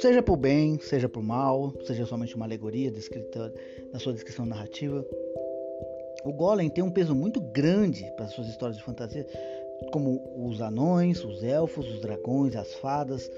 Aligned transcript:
Seja 0.00 0.22
por 0.22 0.36
bem, 0.36 0.78
seja 0.78 1.08
por 1.08 1.22
mal, 1.24 1.74
seja 1.84 2.06
somente 2.06 2.36
uma 2.36 2.44
alegoria 2.44 2.88
descrita 2.88 3.52
na 3.92 3.98
sua 3.98 4.12
descrição 4.12 4.46
narrativa, 4.46 5.04
o 6.24 6.32
Golem 6.32 6.70
tem 6.70 6.84
um 6.84 6.90
peso 6.90 7.16
muito 7.16 7.40
grande 7.40 8.04
para 8.14 8.26
as 8.26 8.32
suas 8.32 8.46
histórias 8.48 8.76
de 8.76 8.84
fantasia, 8.84 9.26
como 9.92 10.22
os 10.36 10.60
anões, 10.60 11.24
os 11.24 11.42
elfos, 11.42 11.88
os 11.88 12.00
dragões, 12.00 12.54
as 12.54 12.74
fadas 12.74 13.28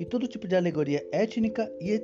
e 0.00 0.04
todo 0.04 0.26
tipo 0.26 0.48
de 0.48 0.56
alegoria 0.56 1.06
étnica 1.12 1.70
e 1.80 2.00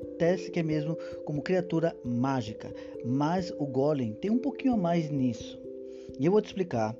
que 0.52 0.60
é 0.60 0.62
mesmo 0.62 0.96
como 1.24 1.42
criatura 1.42 1.96
mágica. 2.05 2.73
Mas 3.05 3.52
o 3.59 3.66
Golem 3.66 4.12
tem 4.12 4.30
um 4.30 4.38
pouquinho 4.38 4.74
a 4.74 4.77
mais 4.77 5.10
nisso. 5.10 5.60
E 6.20 6.27
eu 6.27 6.30
vou 6.30 6.41
te 6.41 6.46
explicar 6.46 6.96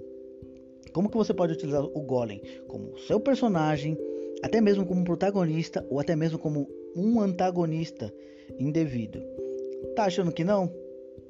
como 0.93 1.09
que 1.09 1.17
você 1.17 1.33
pode 1.33 1.53
utilizar 1.53 1.85
o 1.85 2.01
Golem 2.01 2.43
como 2.67 2.99
seu 2.99 3.21
personagem, 3.21 3.97
até 4.43 4.61
mesmo 4.61 4.85
como 4.87 5.05
protagonista 5.05 5.87
ou 5.91 6.01
até 6.01 6.15
mesmo 6.15 6.39
como 6.39 6.69
um 6.97 7.21
antagonista 7.21 8.13
indevido. 8.59 9.23
Tá 9.95 10.05
achando 10.05 10.33
que 10.33 10.45
não? 10.45 10.73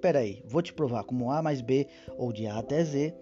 Pera 0.00 0.20
aí, 0.20 0.42
vou 0.46 0.62
te 0.62 0.72
provar 0.72 1.04
como 1.04 1.30
A 1.30 1.42
mais 1.42 1.60
B 1.60 1.86
ou 2.16 2.32
de 2.32 2.46
A 2.46 2.58
até 2.58 2.84
Z 2.84 3.14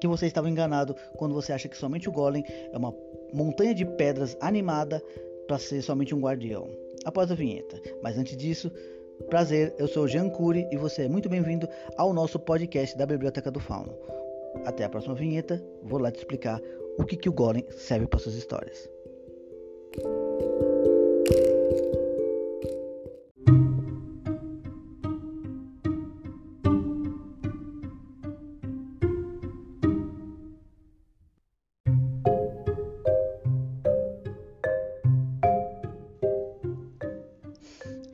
que 0.00 0.06
você 0.06 0.26
estava 0.26 0.50
enganado 0.50 0.94
quando 1.16 1.34
você 1.34 1.52
acha 1.52 1.68
que 1.68 1.76
somente 1.76 2.08
o 2.08 2.12
Golem 2.12 2.44
é 2.72 2.76
uma 2.76 2.94
montanha 3.32 3.74
de 3.74 3.84
pedras 3.84 4.36
animada 4.40 5.02
para 5.46 5.58
ser 5.58 5.82
somente 5.82 6.14
um 6.14 6.20
guardião. 6.20 6.68
Após 7.04 7.30
a 7.30 7.34
vinheta. 7.34 7.80
Mas 8.02 8.18
antes 8.18 8.36
disso, 8.36 8.70
prazer, 9.28 9.74
eu 9.78 9.86
sou 9.86 10.08
Jean 10.08 10.28
Cury 10.28 10.66
e 10.70 10.76
você 10.76 11.02
é 11.02 11.08
muito 11.08 11.28
bem-vindo 11.28 11.68
ao 11.96 12.12
nosso 12.12 12.38
podcast 12.38 12.96
da 12.96 13.06
Biblioteca 13.06 13.50
do 13.50 13.60
Fauno. 13.60 13.96
Até 14.64 14.84
a 14.84 14.88
próxima 14.88 15.14
vinheta, 15.14 15.62
vou 15.82 15.98
lá 15.98 16.10
te 16.10 16.18
explicar 16.18 16.60
o 16.98 17.04
que, 17.04 17.16
que 17.16 17.28
o 17.28 17.32
Golem 17.32 17.66
serve 17.70 18.06
para 18.06 18.20
suas 18.20 18.36
histórias. 18.36 18.88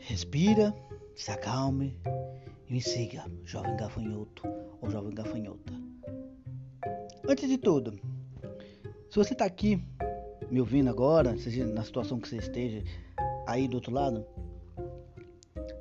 Respira, 0.00 0.74
se 1.16 1.30
acalme 1.30 1.98
e 2.68 2.72
me 2.74 2.82
siga, 2.82 3.24
jovem 3.44 3.74
gafanhoto 3.76 4.42
ou 4.82 4.90
jovem 4.90 5.14
gafanhota. 5.14 5.72
Antes 7.26 7.48
de 7.48 7.56
tudo, 7.56 7.98
se 9.08 9.16
você 9.16 9.32
está 9.32 9.46
aqui 9.46 9.82
me 10.50 10.60
ouvindo 10.60 10.90
agora, 10.90 11.36
seja 11.38 11.66
na 11.66 11.84
situação 11.84 12.18
que 12.18 12.28
você 12.28 12.36
esteja 12.36 12.82
aí 13.46 13.68
do 13.68 13.74
outro 13.74 13.92
lado, 13.92 14.24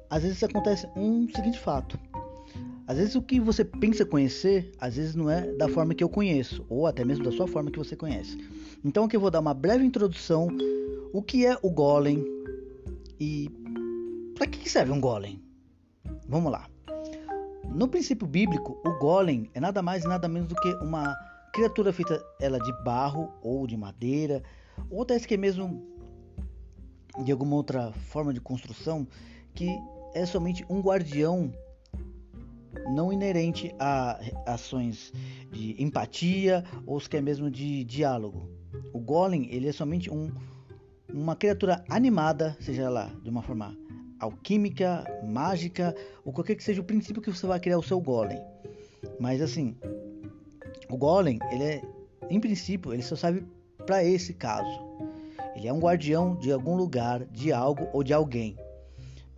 às 0.10 0.24
vezes 0.24 0.44
acontece 0.44 0.88
um 0.96 1.28
seguinte 1.34 1.60
fato. 1.60 2.00
Às 2.88 2.98
vezes 2.98 3.16
o 3.16 3.22
que 3.22 3.40
você 3.40 3.64
pensa 3.64 4.04
conhecer, 4.04 4.72
às 4.80 4.96
vezes 4.96 5.14
não 5.14 5.30
é 5.30 5.42
da 5.54 5.70
forma 5.70 5.94
que 5.94 6.04
eu 6.04 6.10
conheço, 6.10 6.66
ou 6.68 6.88
até 6.88 7.06
mesmo 7.06 7.24
da 7.24 7.32
sua 7.32 7.48
forma 7.48 7.70
que 7.70 7.78
você 7.78 7.96
conhece. 7.96 8.38
Então 8.84 9.04
aqui 9.04 9.16
eu 9.16 9.22
vou 9.22 9.30
dar 9.30 9.40
uma 9.40 9.54
breve 9.54 9.86
introdução, 9.86 10.48
o 11.14 11.22
que 11.22 11.46
é 11.46 11.56
o 11.62 11.70
golem 11.70 12.26
e 13.20 13.50
para 14.36 14.48
que 14.48 14.70
serve 14.70 14.92
um 14.92 15.00
golem? 15.00 15.40
Vamos 16.28 16.52
lá. 16.52 16.68
No 17.76 17.88
princípio 17.88 18.26
bíblico, 18.26 18.80
o 18.84 18.98
golem 18.98 19.50
é 19.54 19.60
nada 19.60 19.82
mais 19.82 20.04
e 20.04 20.08
nada 20.08 20.28
menos 20.28 20.48
do 20.48 20.56
que 20.56 20.74
uma 20.76 21.16
criatura 21.54 21.92
feita 21.94 22.24
ela 22.40 22.60
de 22.60 22.72
barro 22.84 23.32
ou 23.42 23.66
de 23.68 23.76
madeira, 23.78 24.44
ou 24.90 25.02
até 25.02 25.20
que 25.20 25.38
mesmo 25.38 25.84
de 27.24 27.32
alguma 27.32 27.56
outra 27.56 27.92
forma 27.92 28.34
de 28.34 28.40
construção 28.40 29.08
que 29.54 29.68
é 30.14 30.26
somente 30.26 30.66
um 30.70 30.80
guardião 30.80 31.52
não 32.94 33.12
inerente 33.12 33.74
a 33.80 34.20
ações 34.46 35.12
de 35.52 35.82
empatia 35.82 36.64
ou 36.86 37.00
sequer 37.00 37.22
mesmo 37.22 37.50
de 37.50 37.84
diálogo. 37.84 38.50
O 38.94 39.00
golem 39.00 39.48
ele 39.52 39.68
é 39.68 39.72
somente 39.72 40.10
um, 40.10 40.32
uma 41.14 41.36
criatura 41.36 41.84
animada, 41.90 42.56
seja 42.60 42.84
ela 42.84 43.12
de 43.24 43.30
uma 43.30 43.42
forma 43.42 43.76
alquímica, 44.20 45.04
mágica 45.24 45.96
ou 46.26 46.34
qualquer 46.34 46.56
que 46.56 46.64
seja 46.64 46.82
o 46.82 46.86
princípio 46.86 47.22
que 47.22 47.32
você 47.32 47.46
vai 47.48 47.60
criar 47.60 47.78
o 47.78 47.84
seu 47.84 48.00
golem. 48.00 48.40
Mas 49.20 49.42
assim, 49.42 49.76
o 50.90 50.98
golem, 50.98 51.40
ele 51.52 51.64
é, 51.64 51.82
em 52.30 52.40
princípio, 52.40 52.94
ele 52.94 53.04
só 53.04 53.16
serve 53.16 53.44
para 53.86 54.04
esse 54.04 54.34
caso. 54.34 54.90
Ele 55.56 55.68
é 55.68 55.74
um 55.74 55.80
guardião 55.80 56.36
de 56.36 56.52
algum 56.52 56.76
lugar, 56.76 57.26
de 57.26 57.52
algo 57.52 57.88
ou 57.94 58.04
de 58.04 58.14
alguém. 58.14 58.58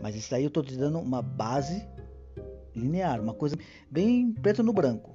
Mas 0.01 0.16
isso 0.16 0.34
aí 0.34 0.44
eu 0.44 0.47
estou 0.47 0.63
te 0.63 0.75
dando 0.75 1.00
uma 1.00 1.22
base 1.22 1.85
linear, 2.75 3.22
uma 3.22 3.34
coisa 3.34 3.57
bem 3.89 4.31
preto 4.31 4.63
no 4.63 4.73
branco. 4.73 5.13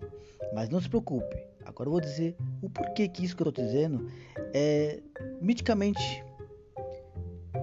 Mas 0.54 0.68
não 0.68 0.80
se 0.80 0.88
preocupe. 0.88 1.36
Agora 1.64 1.88
eu 1.88 1.92
vou 1.92 2.00
dizer 2.00 2.36
o 2.62 2.70
porquê 2.70 3.08
que 3.08 3.24
isso 3.24 3.36
que 3.36 3.42
eu 3.42 3.48
estou 3.48 3.64
dizendo 3.64 4.08
é 4.54 5.00
miticamente 5.40 6.24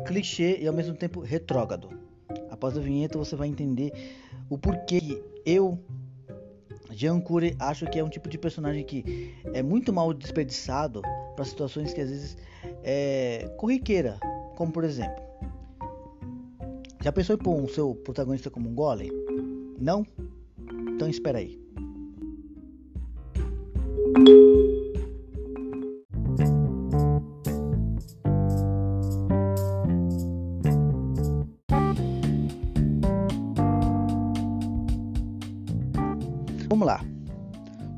clichê 0.06 0.58
e 0.60 0.68
ao 0.68 0.74
mesmo 0.74 0.96
tempo 0.96 1.22
retrógrado. 1.22 1.90
Após 2.50 2.78
a 2.78 2.82
vinheta 2.82 3.18
você 3.18 3.36
vai 3.36 3.48
entender 3.48 3.92
o 4.50 4.58
porquê 4.58 5.00
que 5.00 5.24
eu 5.46 5.80
Jean 6.94 7.20
Cury 7.20 7.56
acho 7.60 7.86
que 7.88 8.00
é 8.00 8.04
um 8.04 8.10
tipo 8.10 8.30
de 8.30 8.38
personagem 8.38 8.84
que 8.84 9.34
é 9.54 9.62
muito 9.62 9.92
mal 9.92 10.14
desperdiçado 10.14 11.02
para 11.36 11.46
situações 11.46 11.94
que 11.94 12.02
às 12.02 12.10
vezes 12.10 12.38
é 12.84 13.50
corriqueira, 13.58 14.20
como 14.56 14.72
por 14.72 14.84
exemplo, 14.84 15.24
já 17.02 17.12
pensou 17.12 17.36
em 17.36 17.40
pôr 17.40 17.62
o 17.62 17.68
seu 17.68 17.96
protagonista 17.96 18.50
como 18.50 18.70
um 18.70 18.76
golem? 18.76 19.12
Não? 19.80 20.06
Então 20.96 21.10
espera 21.10 21.40
aí. 21.40 21.63
Vamos 36.74 36.88
lá. 36.88 37.06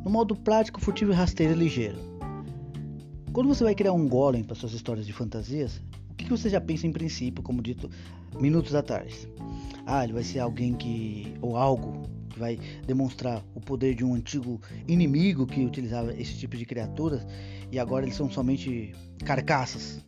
No 0.03 0.11
modo 0.11 0.35
prático, 0.35 0.81
furtivo 0.81 1.13
e 1.13 1.15
rasteiro 1.15 1.53
e 1.53 1.55
ligeiro. 1.55 1.97
Quando 3.31 3.47
você 3.47 3.63
vai 3.63 3.73
criar 3.73 3.93
um 3.93 4.05
golem 4.05 4.43
para 4.43 4.53
suas 4.53 4.73
histórias 4.73 5.05
de 5.05 5.13
fantasias, 5.13 5.81
o 6.11 6.13
que 6.13 6.29
você 6.29 6.49
já 6.49 6.59
pensa 6.59 6.85
em 6.85 6.91
princípio, 6.91 7.41
como 7.41 7.61
dito 7.61 7.89
minutos 8.37 8.75
atrás? 8.75 9.29
Ah, 9.85 10.03
ele 10.03 10.11
vai 10.11 10.23
ser 10.23 10.39
alguém 10.39 10.73
que. 10.73 11.33
ou 11.41 11.55
algo 11.55 12.01
que 12.29 12.37
vai 12.37 12.59
demonstrar 12.85 13.41
o 13.55 13.61
poder 13.61 13.95
de 13.95 14.03
um 14.03 14.13
antigo 14.13 14.59
inimigo 14.89 15.47
que 15.47 15.63
utilizava 15.63 16.13
esse 16.13 16.37
tipo 16.37 16.57
de 16.57 16.65
criaturas 16.65 17.25
e 17.71 17.79
agora 17.79 18.03
eles 18.03 18.17
são 18.17 18.29
somente 18.29 18.93
carcaças. 19.23 20.05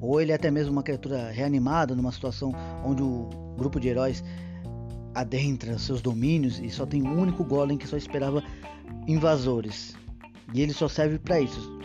Ou 0.00 0.18
ele 0.18 0.32
é 0.32 0.34
até 0.34 0.50
mesmo 0.50 0.72
uma 0.72 0.82
criatura 0.82 1.30
reanimada 1.30 1.94
numa 1.94 2.10
situação 2.10 2.54
onde 2.82 3.02
o 3.02 3.28
grupo 3.58 3.78
de 3.78 3.88
heróis 3.88 4.24
adentra 5.20 5.78
seus 5.78 6.00
domínios 6.00 6.60
e 6.60 6.70
só 6.70 6.86
tem 6.86 7.02
um 7.02 7.20
único 7.20 7.44
golem 7.44 7.76
que 7.76 7.86
só 7.86 7.96
esperava 7.96 8.42
invasores. 9.06 9.96
E 10.54 10.62
ele 10.62 10.72
só 10.72 10.88
serve 10.88 11.18
para 11.18 11.40
isso. 11.40 11.78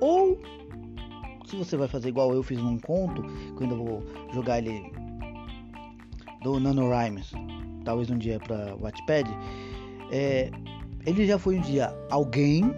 Ou 0.00 0.40
se 1.46 1.56
você 1.56 1.76
vai 1.76 1.88
fazer 1.88 2.08
igual 2.08 2.32
eu 2.32 2.42
fiz 2.42 2.58
num 2.58 2.78
conto, 2.78 3.22
que 3.56 3.64
eu 3.64 3.68
vou 3.68 4.02
jogar 4.32 4.58
ele 4.58 4.92
do 6.42 6.58
NaNoWriMo, 6.58 7.20
talvez 7.84 8.10
um 8.10 8.18
dia 8.18 8.38
para 8.40 8.74
Wattpad, 8.76 9.30
é, 10.10 10.50
ele 11.06 11.26
já 11.26 11.38
foi 11.38 11.58
um 11.58 11.62
dia 11.62 11.94
alguém 12.10 12.74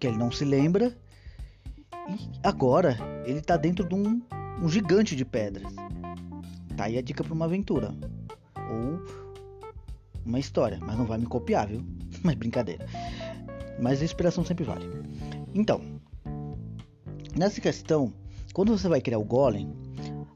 que 0.00 0.06
ele 0.06 0.16
não 0.16 0.30
se 0.30 0.44
lembra 0.44 0.96
e 2.08 2.28
agora 2.42 2.96
ele 3.24 3.40
tá 3.40 3.56
dentro 3.56 3.86
de 3.86 3.94
um, 3.94 4.20
um 4.60 4.68
gigante 4.68 5.14
de 5.14 5.24
pedras. 5.24 5.72
Tá 6.76 6.84
aí 6.84 6.98
a 6.98 7.02
dica 7.02 7.24
para 7.24 7.34
uma 7.34 7.44
aventura 7.44 7.94
ou 8.70 9.27
uma 10.28 10.38
história, 10.38 10.78
mas 10.80 10.96
não 10.96 11.06
vai 11.06 11.18
me 11.18 11.26
copiar, 11.26 11.66
viu? 11.66 11.82
Mas 12.22 12.34
brincadeira. 12.34 12.86
Mas 13.80 14.00
a 14.00 14.04
inspiração 14.04 14.44
sempre 14.44 14.64
vale. 14.64 14.88
Então, 15.54 15.80
nessa 17.36 17.60
questão, 17.60 18.12
quando 18.52 18.76
você 18.76 18.88
vai 18.88 19.00
criar 19.00 19.18
o 19.18 19.24
golem, 19.24 19.72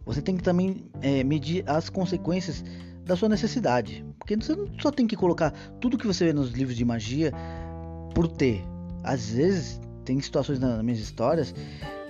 você 0.05 0.23
tem 0.23 0.37
que 0.37 0.43
também 0.43 0.91
é, 1.01 1.23
medir 1.25 1.65
as 1.69 1.89
consequências 1.89 2.65
da 3.05 3.17
sua 3.17 3.29
necessidade. 3.29 4.05
Porque 4.19 4.37
você 4.37 4.55
não 4.55 4.69
só 4.81 4.91
tem 4.91 5.07
que 5.07 5.17
colocar 5.17 5.51
tudo 5.81 5.99
que 5.99 6.07
você 6.07 6.27
vê 6.27 6.33
nos 6.33 6.53
livros 6.53 6.77
de 6.77 6.85
magia 6.85 7.33
por 8.15 8.29
ter. 8.29 8.65
Às 9.03 9.31
vezes, 9.31 9.81
tem 10.05 10.21
situações 10.21 10.61
nas 10.61 10.83
minhas 10.83 11.01
histórias 11.01 11.55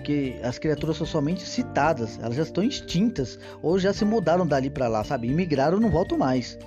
que 0.04 0.34
as 0.42 0.58
criaturas 0.58 0.96
são 0.96 1.06
somente 1.06 1.46
citadas, 1.48 2.18
elas 2.20 2.34
já 2.34 2.42
estão 2.42 2.64
extintas 2.64 3.38
ou 3.62 3.78
já 3.78 3.92
se 3.92 4.04
mudaram 4.04 4.46
dali 4.46 4.68
para 4.68 4.88
lá, 4.88 5.04
sabe? 5.04 5.28
Imigraram 5.28 5.78
não 5.78 5.90
voltam 5.90 6.18
mais 6.18 6.58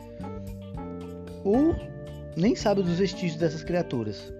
ou 1.45 1.75
nem 2.35 2.55
sabe 2.55 2.81
dos 2.81 2.97
vestígios 2.97 3.39
dessas 3.39 3.63
criaturas. 3.63 4.33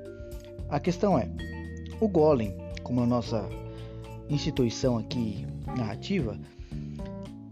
A 0.68 0.80
questão 0.80 1.18
é: 1.18 1.30
o 2.02 2.07
Golem, 2.10 2.57
como 2.84 3.02
a 3.02 3.06
nossa 3.06 3.48
instituição 4.28 4.98
aqui 4.98 5.46
narrativa, 5.78 6.38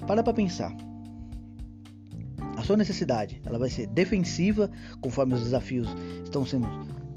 para 0.06 0.24
para 0.24 0.34
pensar. 0.34 0.76
A 2.58 2.64
sua 2.64 2.78
necessidade, 2.78 3.42
ela 3.46 3.60
vai 3.60 3.70
ser 3.70 3.88
defensiva 3.88 4.70
conforme 5.02 5.34
os 5.34 5.44
desafios 5.44 5.88
estão 6.24 6.46
sendo 6.46 6.68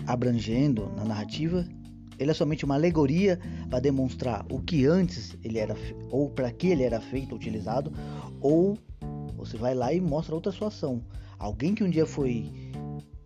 abrangendo 0.06 0.92
na 0.96 1.04
narrativa. 1.04 1.66
Ele 2.18 2.30
é 2.30 2.34
somente 2.34 2.64
uma 2.64 2.74
alegoria 2.74 3.38
para 3.68 3.78
demonstrar 3.78 4.44
o 4.50 4.60
que 4.60 4.86
antes 4.86 5.36
ele 5.44 5.58
era 5.58 5.76
ou 6.10 6.30
para 6.30 6.50
que 6.50 6.68
ele 6.68 6.82
era 6.82 7.00
feito, 7.00 7.34
utilizado, 7.34 7.92
ou 8.40 8.78
você 9.36 9.56
vai 9.56 9.74
lá 9.74 9.92
e 9.92 10.00
mostra 10.00 10.34
outra 10.34 10.50
situação. 10.50 11.02
Alguém 11.38 11.74
que 11.74 11.84
um 11.84 11.90
dia 11.90 12.06
foi 12.06 12.50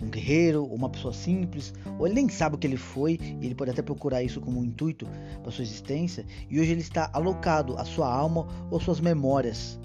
um 0.01 0.09
guerreiro, 0.09 0.65
uma 0.65 0.89
pessoa 0.89 1.13
simples, 1.13 1.75
ou 1.99 2.07
ele 2.07 2.15
nem 2.15 2.29
sabe 2.29 2.57
o 2.57 2.59
que 2.59 2.67
ele 2.67 2.77
foi, 2.77 3.19
e 3.21 3.47
ele 3.47 3.55
pode 3.55 3.71
até 3.71 3.83
procurar 3.83 4.23
isso 4.23 4.41
como 4.41 4.61
um 4.61 4.65
intuito 4.65 5.07
para 5.43 5.53
sua 5.53 5.63
existência, 5.63 6.25
e 6.49 6.59
hoje 6.59 6.73
ele 6.73 6.81
está 6.81 7.11
alocado 7.13 7.77
a 7.77 7.85
sua 7.85 8.13
alma 8.13 8.47
ou 8.71 8.81
suas 8.81 9.01
memórias 9.01 9.79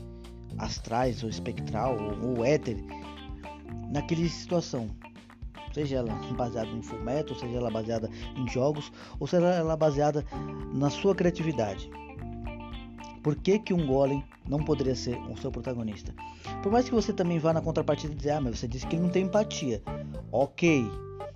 astrais 0.57 1.21
ou 1.21 1.29
espectral 1.29 1.97
ou, 1.99 2.37
ou 2.37 2.45
éter 2.45 2.77
naquela 3.91 4.27
situação. 4.27 4.89
Seja 5.73 5.97
ela 5.97 6.13
baseada 6.37 6.69
em 6.69 6.81
fumeto, 6.81 7.35
seja 7.35 7.57
ela 7.57 7.69
baseada 7.69 8.09
em 8.37 8.47
jogos, 8.47 8.93
ou 9.19 9.27
seja 9.27 9.47
ela 9.47 9.75
baseada 9.75 10.25
na 10.73 10.89
sua 10.89 11.13
criatividade. 11.13 11.89
Por 13.25 13.35
que, 13.35 13.57
que 13.57 13.73
um 13.73 13.87
golem 13.87 14.23
não 14.47 14.59
poderia 14.59 14.93
ser 14.93 15.17
o 15.31 15.35
seu 15.35 15.51
protagonista? 15.51 16.13
Por 16.61 16.71
mais 16.71 16.85
que 16.85 16.93
você 16.93 17.11
também 17.11 17.39
vá 17.39 17.51
na 17.51 17.59
contrapartida 17.59 18.13
e 18.13 18.15
dizer, 18.15 18.29
ah, 18.29 18.39
mas 18.39 18.59
você 18.59 18.67
disse 18.67 18.85
que 18.85 18.95
ele 18.95 19.01
não 19.01 19.09
tem 19.09 19.23
empatia. 19.23 19.81
Ok, 20.31 20.85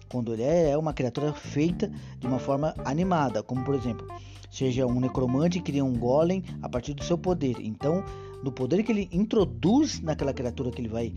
quando 0.08 0.32
ele 0.32 0.44
é 0.44 0.78
uma 0.78 0.94
criatura 0.94 1.34
feita 1.34 1.92
de 2.20 2.28
uma 2.28 2.38
forma 2.38 2.76
animada, 2.86 3.42
como 3.42 3.64
por 3.64 3.74
exemplo, 3.74 4.08
seja 4.52 4.86
um 4.86 5.00
necromante 5.00 5.58
que 5.58 5.72
cria 5.72 5.84
um 5.84 5.98
golem 5.98 6.44
a 6.62 6.70
partir 6.70 6.94
do 6.94 7.04
seu 7.04 7.18
poder. 7.18 7.56
Então, 7.60 8.04
no 8.44 8.52
poder 8.52 8.84
que 8.84 8.92
ele 8.92 9.10
introduz 9.12 10.00
naquela 10.00 10.32
criatura 10.32 10.70
que 10.70 10.80
ele 10.80 10.90
vai 10.90 11.12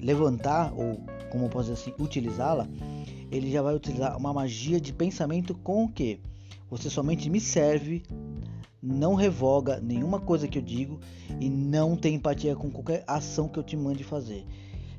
levantar, 0.00 0.72
ou 0.72 1.04
como 1.30 1.50
posso 1.50 1.70
dizer 1.70 1.82
assim, 1.82 2.02
utilizá-la, 2.02 2.66
ele 3.30 3.52
já 3.52 3.60
vai 3.60 3.74
utilizar 3.74 4.16
uma 4.16 4.32
magia 4.32 4.80
de 4.80 4.90
pensamento 4.90 5.54
com 5.54 5.84
o 5.84 5.88
que? 5.90 6.18
Você 6.70 6.88
somente 6.88 7.28
me 7.28 7.40
serve, 7.40 8.02
não 8.84 9.14
revoga 9.14 9.80
nenhuma 9.80 10.20
coisa 10.20 10.46
que 10.46 10.58
eu 10.58 10.62
digo 10.62 11.00
e 11.40 11.48
não 11.48 11.96
tem 11.96 12.16
empatia 12.16 12.54
com 12.54 12.70
qualquer 12.70 13.02
ação 13.06 13.48
que 13.48 13.58
eu 13.58 13.62
te 13.62 13.76
mande 13.76 14.04
fazer. 14.04 14.44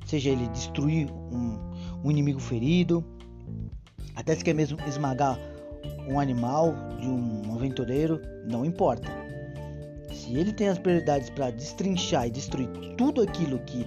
Seja 0.06 0.32
ele 0.32 0.48
destruir 0.48 1.12
um, 1.12 1.60
um 2.04 2.10
inimigo 2.10 2.40
ferido, 2.40 3.04
até 4.16 4.36
se 4.36 4.44
quer 4.44 4.54
mesmo 4.54 4.78
esmagar 4.88 5.40
um 6.10 6.20
animal 6.20 6.74
de 7.00 7.08
um 7.08 7.54
aventureiro, 7.54 8.20
não 8.48 8.66
importa 8.66 9.26
se 10.16 10.34
ele 10.36 10.54
tem 10.54 10.70
as 10.70 10.80
prioridades 10.80 11.30
para 11.30 11.52
destrinchar 11.52 12.28
e 12.28 12.32
destruir 12.32 12.68
tudo 12.98 13.22
aquilo 13.22 13.60
que 13.60 13.86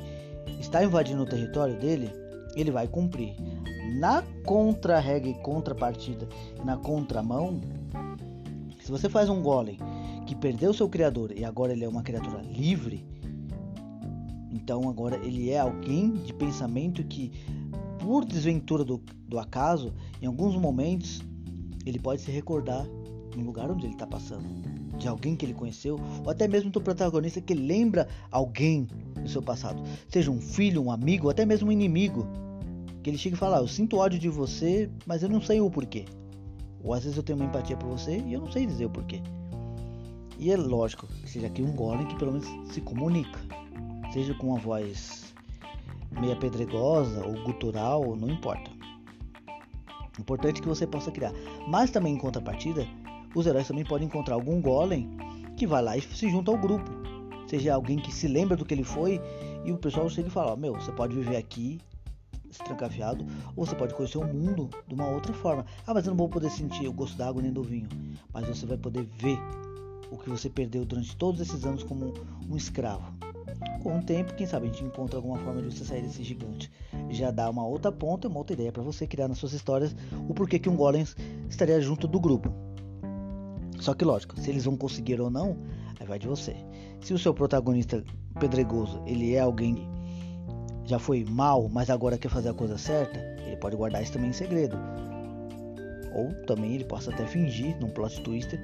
está 0.60 0.84
invadindo 0.84 1.22
o 1.22 1.26
território 1.26 1.74
dele, 1.76 2.10
ele 2.54 2.70
vai 2.70 2.86
cumprir. 2.86 3.34
Na 3.98 4.22
contra-regra 4.44 5.30
e 5.30 5.34
contrapartida, 5.34 6.28
na 6.64 6.76
contramão, 6.76 7.60
se 8.88 8.92
você 8.92 9.06
faz 9.10 9.28
um 9.28 9.42
golem 9.42 9.76
que 10.24 10.34
perdeu 10.34 10.72
seu 10.72 10.88
criador 10.88 11.30
e 11.36 11.44
agora 11.44 11.74
ele 11.74 11.84
é 11.84 11.88
uma 11.88 12.02
criatura 12.02 12.40
livre, 12.40 13.04
então 14.50 14.88
agora 14.88 15.18
ele 15.18 15.50
é 15.50 15.58
alguém 15.58 16.14
de 16.14 16.32
pensamento 16.32 17.04
que, 17.04 17.30
por 17.98 18.24
desventura 18.24 18.82
do, 18.86 18.98
do 19.28 19.38
acaso, 19.38 19.92
em 20.22 20.26
alguns 20.26 20.56
momentos 20.56 21.22
ele 21.84 21.98
pode 21.98 22.22
se 22.22 22.30
recordar 22.30 22.86
no 23.36 23.44
lugar 23.44 23.70
onde 23.70 23.84
ele 23.84 23.92
está 23.92 24.06
passando 24.06 24.46
de 24.96 25.06
alguém 25.06 25.36
que 25.36 25.44
ele 25.44 25.52
conheceu, 25.52 26.00
ou 26.24 26.30
até 26.30 26.48
mesmo 26.48 26.70
do 26.70 26.80
protagonista 26.80 27.42
que 27.42 27.52
lembra 27.52 28.08
alguém 28.30 28.88
do 29.22 29.28
seu 29.28 29.42
passado, 29.42 29.82
seja 30.08 30.30
um 30.30 30.40
filho, 30.40 30.82
um 30.82 30.90
amigo, 30.90 31.26
ou 31.26 31.30
até 31.30 31.44
mesmo 31.44 31.68
um 31.68 31.72
inimigo, 31.72 32.26
que 33.02 33.10
ele 33.10 33.18
chega 33.18 33.36
e 33.36 33.38
fala: 33.38 33.58
ah, 33.58 33.60
Eu 33.60 33.68
sinto 33.68 33.98
ódio 33.98 34.18
de 34.18 34.30
você, 34.30 34.88
mas 35.04 35.22
eu 35.22 35.28
não 35.28 35.42
sei 35.42 35.60
o 35.60 35.70
porquê. 35.70 36.06
Ou 36.82 36.94
às 36.94 37.02
vezes 37.02 37.16
eu 37.16 37.22
tenho 37.22 37.38
uma 37.38 37.46
empatia 37.46 37.76
por 37.76 37.88
você 37.88 38.18
e 38.18 38.32
eu 38.32 38.40
não 38.40 38.50
sei 38.50 38.66
dizer 38.66 38.86
o 38.86 38.90
porquê. 38.90 39.22
E 40.38 40.52
é 40.52 40.56
lógico 40.56 41.06
que 41.06 41.28
seja 41.28 41.48
aqui 41.48 41.62
um 41.62 41.72
golem 41.72 42.06
que 42.06 42.16
pelo 42.16 42.32
menos 42.32 42.72
se 42.72 42.80
comunica, 42.80 43.40
seja 44.12 44.34
com 44.34 44.48
uma 44.48 44.58
voz 44.58 45.34
meia 46.12 46.36
pedregosa 46.36 47.26
ou 47.26 47.42
gutural, 47.42 48.16
não 48.16 48.30
importa. 48.30 48.70
Importante 50.18 50.60
que 50.60 50.68
você 50.68 50.86
possa 50.86 51.10
criar. 51.10 51.32
Mas 51.66 51.90
também 51.90 52.14
em 52.14 52.18
contrapartida, 52.18 52.86
os 53.34 53.46
heróis 53.46 53.68
também 53.68 53.84
podem 53.84 54.06
encontrar 54.06 54.34
algum 54.34 54.60
golem 54.60 55.08
que 55.56 55.66
vai 55.66 55.82
lá 55.82 55.96
e 55.96 56.00
se 56.00 56.28
junta 56.30 56.50
ao 56.50 56.58
grupo. 56.58 56.90
Seja 57.46 57.74
alguém 57.74 57.98
que 57.98 58.12
se 58.12 58.28
lembra 58.28 58.56
do 58.56 58.64
que 58.64 58.74
ele 58.74 58.84
foi 58.84 59.20
e 59.64 59.72
o 59.72 59.78
pessoal 59.78 60.08
chega 60.08 60.28
e 60.28 60.30
fala: 60.30 60.56
Meu, 60.56 60.74
você 60.74 60.92
pode 60.92 61.14
viver 61.14 61.36
aqui 61.36 61.80
se 62.50 62.62
trancafiado 62.64 63.24
ou 63.56 63.66
você 63.66 63.74
pode 63.74 63.94
conhecer 63.94 64.18
o 64.18 64.24
mundo 64.24 64.68
de 64.86 64.94
uma 64.94 65.08
outra 65.08 65.32
forma. 65.32 65.64
Ah, 65.86 65.94
mas 65.94 66.06
eu 66.06 66.10
não 66.10 66.16
vou 66.16 66.28
poder 66.28 66.50
sentir 66.50 66.88
o 66.88 66.92
gosto 66.92 67.16
da 67.16 67.28
água 67.28 67.42
nem 67.42 67.52
do 67.52 67.62
vinho. 67.62 67.88
Mas 68.32 68.46
você 68.46 68.66
vai 68.66 68.76
poder 68.76 69.04
ver 69.18 69.38
o 70.10 70.16
que 70.16 70.30
você 70.30 70.48
perdeu 70.48 70.84
durante 70.84 71.16
todos 71.16 71.40
esses 71.40 71.64
anos 71.64 71.82
como 71.82 72.12
um 72.48 72.56
escravo. 72.56 73.12
Com 73.82 73.98
o 73.98 74.02
tempo, 74.02 74.34
quem 74.34 74.46
sabe 74.46 74.66
a 74.66 74.70
gente 74.70 74.84
encontra 74.84 75.18
alguma 75.18 75.38
forma 75.38 75.62
de 75.62 75.74
você 75.74 75.84
sair 75.84 76.02
desse 76.02 76.22
gigante. 76.22 76.70
Já 77.10 77.30
dá 77.30 77.48
uma 77.48 77.66
outra 77.66 77.92
ponta, 77.92 78.28
uma 78.28 78.38
outra 78.38 78.54
ideia 78.54 78.72
para 78.72 78.82
você 78.82 79.06
criar 79.06 79.28
nas 79.28 79.38
suas 79.38 79.52
histórias 79.52 79.94
o 80.28 80.34
porquê 80.34 80.58
que 80.58 80.68
um 80.68 80.76
golem 80.76 81.04
estaria 81.48 81.80
junto 81.80 82.06
do 82.06 82.20
grupo. 82.20 82.52
Só 83.78 83.94
que 83.94 84.04
lógico, 84.04 84.38
se 84.40 84.50
eles 84.50 84.64
vão 84.64 84.76
conseguir 84.76 85.20
ou 85.20 85.30
não, 85.30 85.56
aí 86.00 86.06
vai 86.06 86.18
de 86.18 86.26
você. 86.26 86.56
Se 87.00 87.14
o 87.14 87.18
seu 87.18 87.32
protagonista 87.32 88.02
pedregoso, 88.38 89.00
ele 89.06 89.34
é 89.34 89.40
alguém 89.40 89.88
já 90.88 90.98
foi 90.98 91.24
mal, 91.24 91.68
mas 91.68 91.90
agora 91.90 92.16
quer 92.16 92.30
fazer 92.30 92.48
a 92.48 92.54
coisa 92.54 92.78
certa, 92.78 93.18
ele 93.46 93.56
pode 93.56 93.76
guardar 93.76 94.02
isso 94.02 94.12
também 94.12 94.30
em 94.30 94.32
segredo. 94.32 94.76
Ou 96.14 96.32
também 96.46 96.74
ele 96.74 96.84
possa 96.84 97.10
até 97.10 97.26
fingir, 97.26 97.76
num 97.78 97.90
plot 97.90 98.22
twister, 98.22 98.58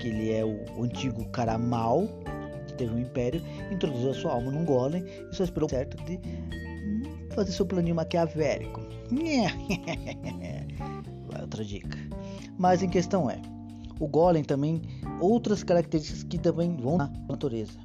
que 0.00 0.08
ele 0.08 0.30
é 0.30 0.44
o 0.44 0.84
antigo 0.84 1.24
cara 1.30 1.56
mal, 1.56 2.06
que 2.66 2.74
teve 2.74 2.94
um 2.94 2.98
império, 2.98 3.42
introduziu 3.70 4.10
a 4.10 4.14
sua 4.14 4.32
alma 4.32 4.50
num 4.50 4.64
golem 4.64 5.02
e 5.30 5.34
só 5.34 5.42
esperou 5.42 5.70
certo 5.70 5.96
de 6.04 6.20
fazer 7.34 7.52
seu 7.52 7.64
planinho 7.64 7.94
maquiavélico. 7.94 8.82
Vai 11.32 11.40
outra 11.40 11.64
dica. 11.64 11.96
Mas 12.58 12.82
em 12.82 12.90
questão 12.90 13.30
é, 13.30 13.40
o 13.98 14.06
golem 14.06 14.44
também 14.44 14.82
outras 15.18 15.62
características 15.62 16.24
que 16.24 16.36
também 16.36 16.76
vão 16.76 16.98
na 16.98 17.10
natureza. 17.26 17.78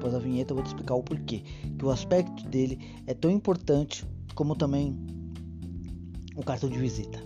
Após 0.00 0.14
a 0.14 0.18
vinheta 0.18 0.52
eu 0.52 0.54
vou 0.54 0.64
te 0.64 0.68
explicar 0.68 0.94
o 0.94 1.02
porquê, 1.02 1.42
que 1.78 1.84
o 1.84 1.90
aspecto 1.90 2.48
dele 2.48 2.78
é 3.06 3.12
tão 3.12 3.30
importante 3.30 4.02
como 4.34 4.56
também 4.56 4.96
o 6.34 6.42
cartão 6.42 6.70
de 6.70 6.78
visita. 6.78 7.20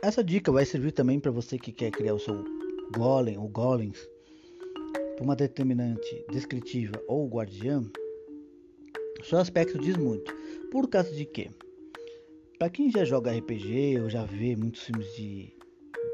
Essa 0.00 0.22
dica 0.22 0.52
vai 0.52 0.64
servir 0.64 0.92
também 0.92 1.18
para 1.18 1.32
você 1.32 1.58
que 1.58 1.72
quer 1.72 1.90
criar 1.90 2.14
o 2.14 2.20
seu 2.20 2.44
golem 2.94 3.36
ou 3.36 3.48
golems 3.48 4.08
uma 5.20 5.36
determinante 5.36 6.24
descritiva 6.32 7.00
ou 7.06 7.28
guardiã. 7.28 7.84
Seu 9.22 9.38
aspecto 9.38 9.78
diz 9.78 9.96
muito. 9.96 10.34
Por 10.72 10.88
causa 10.88 11.14
de 11.14 11.26
quê? 11.26 11.50
Para 12.58 12.70
quem 12.70 12.90
já 12.90 13.04
joga 13.04 13.30
RPG 13.30 14.00
ou 14.00 14.08
já 14.08 14.24
vê 14.24 14.56
muitos 14.56 14.82
filmes 14.82 15.06
de 15.14 15.52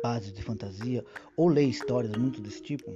bases 0.03 0.33
de 0.33 0.43
fantasia 0.43 1.05
ou 1.37 1.49
lê 1.49 1.63
histórias 1.63 2.17
muito 2.17 2.41
desse 2.41 2.63
tipo, 2.63 2.91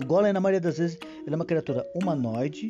o 0.00 0.06
golem 0.06 0.32
na 0.32 0.40
maioria 0.40 0.60
das 0.60 0.78
vezes 0.78 0.98
é 1.26 1.34
uma 1.34 1.44
criatura 1.44 1.84
humanoide 1.94 2.68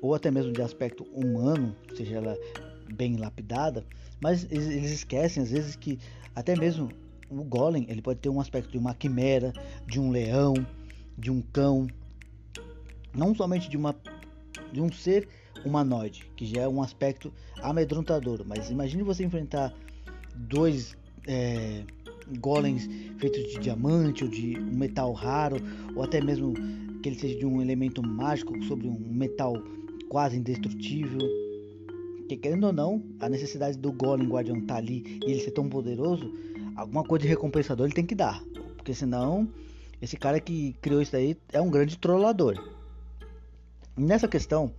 ou 0.00 0.14
até 0.14 0.30
mesmo 0.30 0.52
de 0.52 0.62
aspecto 0.62 1.04
humano, 1.12 1.74
seja 1.94 2.16
ela 2.16 2.38
bem 2.94 3.16
lapidada, 3.16 3.84
mas 4.20 4.46
eles 4.50 4.90
esquecem 4.90 5.42
às 5.42 5.50
vezes 5.50 5.76
que 5.76 5.98
até 6.34 6.54
mesmo 6.56 6.88
o 7.30 7.44
golem, 7.44 7.86
ele 7.88 8.00
pode 8.00 8.20
ter 8.20 8.28
um 8.28 8.40
aspecto 8.40 8.70
de 8.70 8.78
uma 8.78 8.94
quimera, 8.94 9.52
de 9.86 10.00
um 10.00 10.10
leão, 10.10 10.54
de 11.18 11.30
um 11.30 11.42
cão, 11.42 11.86
não 13.14 13.34
somente 13.34 13.68
de 13.68 13.76
uma 13.76 13.94
de 14.72 14.80
um 14.80 14.92
ser 14.92 15.28
humanoide, 15.64 16.30
que 16.36 16.46
já 16.46 16.62
é 16.62 16.68
um 16.68 16.82
aspecto 16.82 17.32
amedrontador, 17.62 18.42
mas 18.46 18.70
imagine 18.70 19.02
você 19.02 19.24
enfrentar 19.24 19.74
dois 20.34 20.96
é, 21.26 21.84
golems 22.38 22.88
feitos 23.18 23.42
de 23.52 23.58
diamante 23.58 24.24
ou 24.24 24.30
de 24.30 24.58
um 24.58 24.76
metal 24.76 25.12
raro, 25.12 25.56
ou 25.96 26.02
até 26.02 26.20
mesmo 26.20 26.52
que 27.02 27.08
ele 27.08 27.18
seja 27.18 27.38
de 27.38 27.46
um 27.46 27.60
elemento 27.62 28.06
mágico 28.06 28.62
sobre 28.64 28.86
um 28.86 28.98
metal 28.98 29.54
quase 30.08 30.36
indestrutível 30.36 31.48
porque 32.28 32.36
querendo 32.36 32.64
ou 32.64 32.72
não, 32.74 33.02
a 33.20 33.28
necessidade 33.30 33.78
do 33.78 33.90
Golem 33.90 34.28
Guardião 34.28 34.60
tá 34.60 34.76
ali 34.76 35.18
e 35.26 35.30
ele 35.30 35.40
ser 35.40 35.52
tão 35.52 35.66
poderoso, 35.66 36.30
alguma 36.76 37.02
coisa 37.02 37.22
de 37.22 37.28
recompensador 37.28 37.86
ele 37.86 37.94
tem 37.94 38.04
que 38.04 38.14
dar. 38.14 38.44
Porque 38.76 38.92
senão 38.92 39.48
esse 40.00 40.16
cara 40.16 40.40
que 40.40 40.74
criou 40.80 41.02
isso 41.02 41.12
daí 41.12 41.36
é 41.52 41.60
um 41.60 41.70
grande 41.70 41.98
trollador. 41.98 42.56
Nessa 43.96 44.28
questão, 44.28 44.72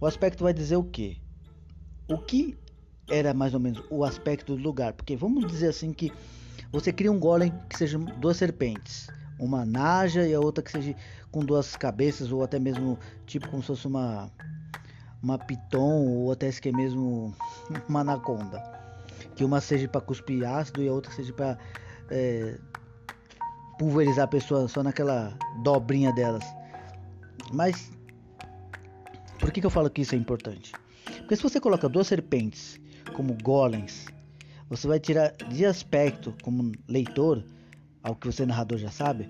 o 0.00 0.06
aspecto 0.06 0.44
vai 0.44 0.52
dizer 0.52 0.76
o 0.76 0.84
que? 0.84 1.20
O 2.08 2.18
que 2.18 2.56
era 3.08 3.32
mais 3.32 3.54
ou 3.54 3.60
menos 3.60 3.82
o 3.90 4.04
aspecto 4.04 4.54
do 4.54 4.62
lugar? 4.62 4.92
Porque 4.92 5.16
vamos 5.16 5.46
dizer 5.46 5.68
assim 5.68 5.92
que 5.92 6.12
você 6.70 6.92
cria 6.92 7.10
um 7.10 7.18
golem 7.18 7.52
que 7.68 7.78
seja 7.78 7.98
duas 7.98 8.36
serpentes, 8.36 9.08
uma 9.38 9.64
naja 9.64 10.26
e 10.26 10.34
a 10.34 10.40
outra 10.40 10.62
que 10.62 10.70
seja 10.70 10.94
com 11.30 11.40
duas 11.40 11.76
cabeças 11.76 12.30
ou 12.30 12.42
até 12.42 12.58
mesmo 12.58 12.98
tipo 13.26 13.48
como 13.48 13.62
se 13.62 13.68
fosse 13.68 13.86
uma 13.86 14.30
uma 15.22 15.38
piton 15.38 16.06
ou 16.08 16.32
até 16.32 16.50
que 16.50 16.72
mesmo 16.72 17.34
uma 17.88 18.00
anaconda. 18.00 18.60
Que 19.34 19.44
uma 19.44 19.60
seja 19.60 19.88
para 19.88 20.00
cuspir 20.00 20.46
ácido 20.46 20.82
e 20.82 20.88
a 20.88 20.92
outra 20.92 21.10
seja 21.12 21.32
para 21.32 21.58
é, 22.10 22.58
pulverizar 23.82 24.26
a 24.26 24.28
pessoa 24.28 24.68
só 24.68 24.80
naquela 24.80 25.36
dobrinha 25.64 26.12
delas. 26.12 26.44
Mas 27.52 27.90
por 29.40 29.50
que, 29.50 29.60
que 29.60 29.66
eu 29.66 29.70
falo 29.70 29.90
que 29.90 30.02
isso 30.02 30.14
é 30.14 30.18
importante? 30.18 30.70
Porque 31.18 31.34
se 31.34 31.42
você 31.42 31.60
coloca 31.60 31.88
duas 31.88 32.06
serpentes 32.06 32.80
como 33.16 33.36
golems, 33.42 34.06
você 34.70 34.86
vai 34.86 35.00
tirar 35.00 35.32
de 35.32 35.66
aspecto 35.66 36.32
como 36.44 36.70
leitor, 36.86 37.44
ao 38.04 38.14
que 38.14 38.24
você 38.24 38.46
narrador 38.46 38.78
já 38.78 38.88
sabe, 38.88 39.28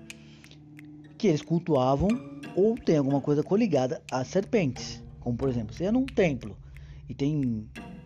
que 1.17 1.25
eles 1.29 1.41
cultuavam 1.41 2.09
ou 2.55 2.75
tem 2.75 2.97
alguma 2.97 3.21
coisa 3.21 3.41
coligada 3.41 4.03
às 4.11 4.27
serpentes. 4.27 5.01
Como 5.19 5.35
por 5.35 5.49
exemplo, 5.49 5.73
você 5.73 5.85
é 5.85 5.91
num 5.91 6.05
templo 6.05 6.55
e 7.09 7.15
tem 7.15 7.37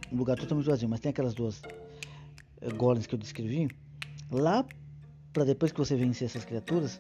um 0.10 0.16
lugar 0.16 0.38
totalmente 0.38 0.66
vazio, 0.68 0.88
mas 0.88 1.02
tem 1.02 1.10
aquelas 1.10 1.34
duas 1.34 1.62
eh, 2.62 2.72
golems 2.72 3.06
que 3.06 3.16
eu 3.16 3.20
descrevi. 3.20 3.68
Lá, 4.32 4.66
para 5.38 5.46
depois 5.46 5.72
que 5.72 5.78
você 5.78 5.96
vencer 5.96 6.26
essas 6.26 6.44
criaturas, 6.44 6.98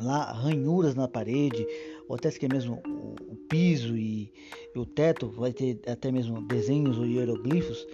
lá 0.00 0.32
ranhuras 0.32 0.94
na 0.94 1.06
parede, 1.06 1.66
ou 2.08 2.16
até 2.16 2.30
que 2.30 2.48
mesmo 2.48 2.80
o, 2.86 3.36
piso 3.46 3.94
e, 3.94 4.32
e, 4.74 4.78
o 4.78 4.86
teto, 4.86 5.28
vai 5.28 5.52
ter 5.52 5.78
até 5.86 6.10
mesmo 6.10 6.40
desenhos 6.40 6.96
ou 6.96 7.04
hieroglifos, 7.04 7.86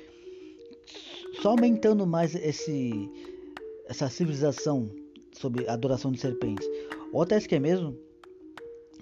só 1.43 1.51
aumentando 1.51 2.07
mais 2.07 2.37
esse 2.37 3.11
essa 3.89 4.09
civilização 4.09 4.89
sobre 5.33 5.69
adoração 5.69 6.13
de 6.13 6.21
serpentes, 6.21 6.69
ou 7.13 7.21
até 7.21 7.41
que 7.41 7.59
mesmo 7.59 7.99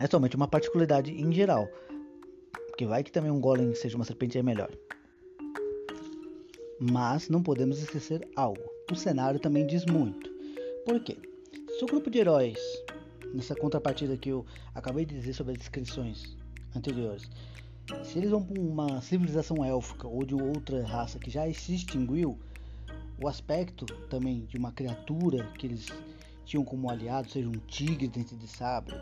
é 0.00 0.06
somente 0.06 0.36
uma 0.36 0.48
particularidade 0.48 1.12
em 1.12 1.30
geral. 1.34 1.68
Porque 2.68 2.86
vai 2.86 3.04
que 3.04 3.12
também 3.12 3.30
um 3.30 3.40
golem 3.42 3.74
seja 3.74 3.94
uma 3.94 4.06
serpente 4.06 4.38
é 4.38 4.42
melhor. 4.42 4.70
Mas 6.80 7.28
não 7.28 7.42
podemos 7.42 7.78
esquecer 7.78 8.26
algo. 8.34 8.73
O 8.92 8.94
cenário 8.94 9.40
também 9.40 9.66
diz 9.66 9.86
muito. 9.86 10.30
Por 10.84 11.00
quê? 11.00 11.16
Se 11.78 11.84
o 11.84 11.86
grupo 11.86 12.10
de 12.10 12.18
heróis, 12.18 12.58
nessa 13.32 13.54
contrapartida 13.54 14.14
que 14.14 14.28
eu 14.28 14.44
acabei 14.74 15.06
de 15.06 15.14
dizer 15.14 15.32
sobre 15.32 15.52
as 15.52 15.58
descrições 15.58 16.36
anteriores, 16.76 17.30
se 18.04 18.18
eles 18.18 18.30
vão 18.30 18.44
para 18.44 18.60
uma 18.60 19.00
civilização 19.00 19.64
élfica 19.64 20.06
ou 20.06 20.22
de 20.24 20.34
outra 20.34 20.84
raça 20.84 21.18
que 21.18 21.30
já 21.30 21.50
se 21.54 21.74
extinguiu, 21.74 22.38
o 23.22 23.26
aspecto 23.26 23.86
também 24.10 24.44
de 24.44 24.58
uma 24.58 24.70
criatura 24.70 25.44
que 25.58 25.66
eles 25.66 25.88
tinham 26.44 26.62
como 26.62 26.90
aliado, 26.90 27.30
seja 27.30 27.48
um 27.48 27.58
tigre 27.66 28.06
dentro 28.06 28.36
de 28.36 28.46
sabre, 28.46 28.94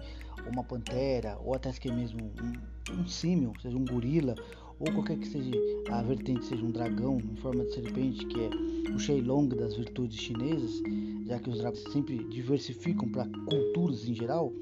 ou 0.44 0.52
uma 0.52 0.62
pantera, 0.62 1.36
ou 1.40 1.54
até 1.54 1.72
que 1.72 1.90
mesmo 1.90 2.20
um, 2.20 3.00
um 3.00 3.06
símil, 3.08 3.52
seja 3.60 3.76
um 3.76 3.84
gorila, 3.84 4.36
ou 4.78 4.92
qualquer 4.92 5.18
que 5.18 5.26
seja 5.26 5.50
a 5.90 6.02
vertente, 6.02 6.44
seja 6.44 6.64
um 6.64 6.70
dragão 6.70 7.18
em 7.18 7.36
forma 7.36 7.64
de 7.64 7.74
serpente, 7.74 8.24
que 8.26 8.40
é 8.40 8.50
o 8.94 8.98
Shenlong 8.98 9.48
das 9.48 9.76
virtudes 9.76 10.18
chinesas, 10.18 10.82
já 11.26 11.38
que 11.38 11.50
os 11.50 11.58
dragões 11.58 11.84
sempre 11.92 12.18
diversificam 12.24 13.08
para 13.08 13.28
culturas 13.46 14.06
em 14.06 14.14
geral, 14.14 14.52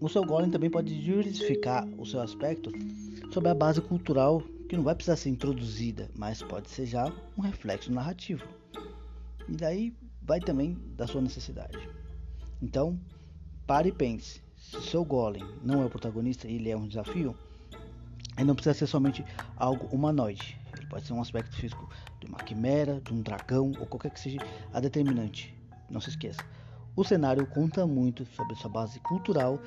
o 0.00 0.08
seu 0.08 0.24
golem 0.24 0.50
também 0.50 0.70
pode 0.70 0.98
diversificar 0.98 1.86
o 1.98 2.06
seu 2.06 2.20
aspecto 2.20 2.70
sobre 3.30 3.50
a 3.50 3.54
base 3.54 3.80
cultural 3.80 4.42
que 4.68 4.76
não 4.76 4.84
vai 4.84 4.94
precisar 4.94 5.16
ser 5.16 5.30
introduzida, 5.30 6.08
mas 6.16 6.42
pode 6.42 6.70
ser 6.70 6.86
já 6.86 7.12
um 7.36 7.42
reflexo 7.42 7.92
narrativo. 7.92 8.46
E 9.48 9.56
daí 9.56 9.92
vai 10.22 10.40
também 10.40 10.76
da 10.96 11.06
sua 11.06 11.20
necessidade. 11.20 11.76
Então, 12.62 12.98
pare 13.66 13.88
e 13.88 13.92
pense. 13.92 14.40
Se 14.56 14.76
o 14.76 14.82
seu 14.82 15.04
golem 15.04 15.42
não 15.62 15.82
é 15.82 15.86
o 15.86 15.90
protagonista 15.90 16.46
e 16.46 16.54
ele 16.54 16.70
é 16.70 16.76
um 16.76 16.86
desafio, 16.86 17.36
ele 18.36 18.46
não 18.46 18.54
precisa 18.54 18.74
ser 18.74 18.86
somente 18.86 19.24
algo 19.56 19.86
humanoide. 19.94 20.58
Pode 20.90 21.06
ser 21.06 21.12
um 21.12 21.20
aspecto 21.22 21.56
físico 21.56 21.88
de 22.20 22.26
uma 22.26 22.38
quimera, 22.38 23.00
de 23.00 23.14
um 23.14 23.22
dragão 23.22 23.72
ou 23.78 23.86
qualquer 23.86 24.10
que 24.10 24.20
seja 24.20 24.38
a 24.74 24.80
determinante. 24.80 25.54
Não 25.88 26.00
se 26.00 26.10
esqueça. 26.10 26.44
O 26.96 27.04
cenário 27.04 27.46
conta 27.46 27.86
muito 27.86 28.26
sobre 28.26 28.56
sua 28.56 28.68
base 28.68 28.98
cultural 29.00 29.58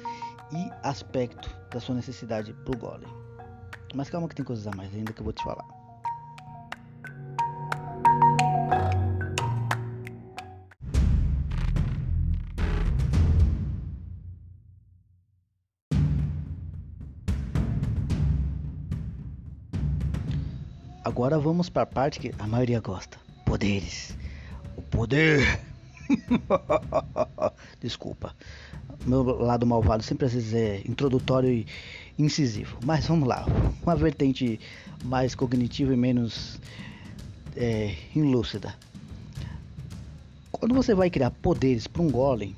e 0.51 0.69
aspecto 0.83 1.49
da 1.71 1.79
sua 1.79 1.95
necessidade 1.95 2.53
para 2.53 2.75
o 2.75 2.77
golem. 2.77 3.09
Mas 3.95 4.09
calma 4.09 4.27
que 4.27 4.35
tem 4.35 4.45
coisas 4.45 4.67
a 4.67 4.75
mais 4.75 4.93
ainda 4.93 5.13
que 5.13 5.21
eu 5.21 5.23
vou 5.23 5.33
te 5.33 5.43
falar. 5.43 5.82
Agora 21.03 21.37
vamos 21.37 21.69
para 21.69 21.81
a 21.81 21.85
parte 21.85 22.17
que 22.17 22.33
a 22.39 22.47
maioria 22.47 22.79
gosta: 22.79 23.17
poderes. 23.45 24.15
O 24.77 24.81
poder. 24.81 25.59
Desculpa. 27.81 28.33
Meu 29.05 29.21
lado 29.21 29.65
malvado 29.65 30.01
sempre 30.01 30.27
às 30.27 30.33
vezes 30.33 30.53
é 30.53 30.81
introdutório 30.87 31.49
e 31.51 31.67
incisivo. 32.17 32.77
Mas 32.85 33.05
vamos 33.05 33.27
lá. 33.27 33.45
Uma 33.81 33.97
vertente 33.97 34.57
mais 35.03 35.35
cognitiva 35.35 35.93
e 35.93 35.97
menos 35.97 36.57
é. 37.57 37.95
Quando 40.53 40.73
você 40.73 40.95
vai 40.95 41.09
criar 41.09 41.31
poderes 41.31 41.85
para 41.85 42.01
um 42.01 42.09
golem, 42.09 42.55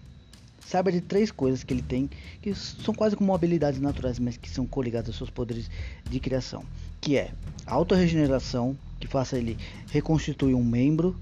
saiba 0.60 0.92
de 0.92 1.02
três 1.02 1.32
coisas 1.32 1.64
que 1.64 1.74
ele 1.74 1.82
tem 1.82 2.08
que 2.44 2.54
são 2.54 2.94
quase 2.94 3.16
como 3.16 3.34
habilidades 3.34 3.80
naturais, 3.80 4.20
mas 4.20 4.38
que 4.38 4.48
são 4.48 4.68
coligadas 4.68 5.10
aos 5.10 5.18
seus 5.18 5.30
poderes 5.32 5.68
de 6.08 6.20
criação 6.20 6.64
que 7.06 7.16
é 7.18 7.30
autorregeneração, 7.68 8.76
que 9.00 9.06
faça 9.06 9.38
ele 9.38 9.60
reconstituir 9.92 10.56
um 10.56 10.64
membro, 10.64 11.16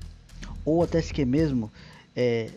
ou 0.63 0.81
até 0.81 1.01
se 1.01 1.13
que 1.13 1.25
mesmo 1.25 1.69
é, 2.15 2.49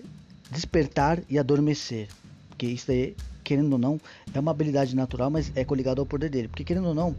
despertar 0.48 1.18
e 1.28 1.36
adormecer. 1.36 2.06
Porque 2.48 2.66
isso 2.66 2.88
aí, 2.88 3.16
querendo 3.42 3.72
ou 3.72 3.78
não, 3.80 4.00
é 4.32 4.38
uma 4.38 4.52
habilidade 4.52 4.94
natural, 4.94 5.28
mas 5.28 5.50
é 5.56 5.64
coligado 5.64 5.98
ao 5.98 6.06
poder 6.06 6.30
dele. 6.30 6.46
Porque 6.46 6.62
querendo 6.62 6.86
ou 6.86 6.94
não, 6.94 7.16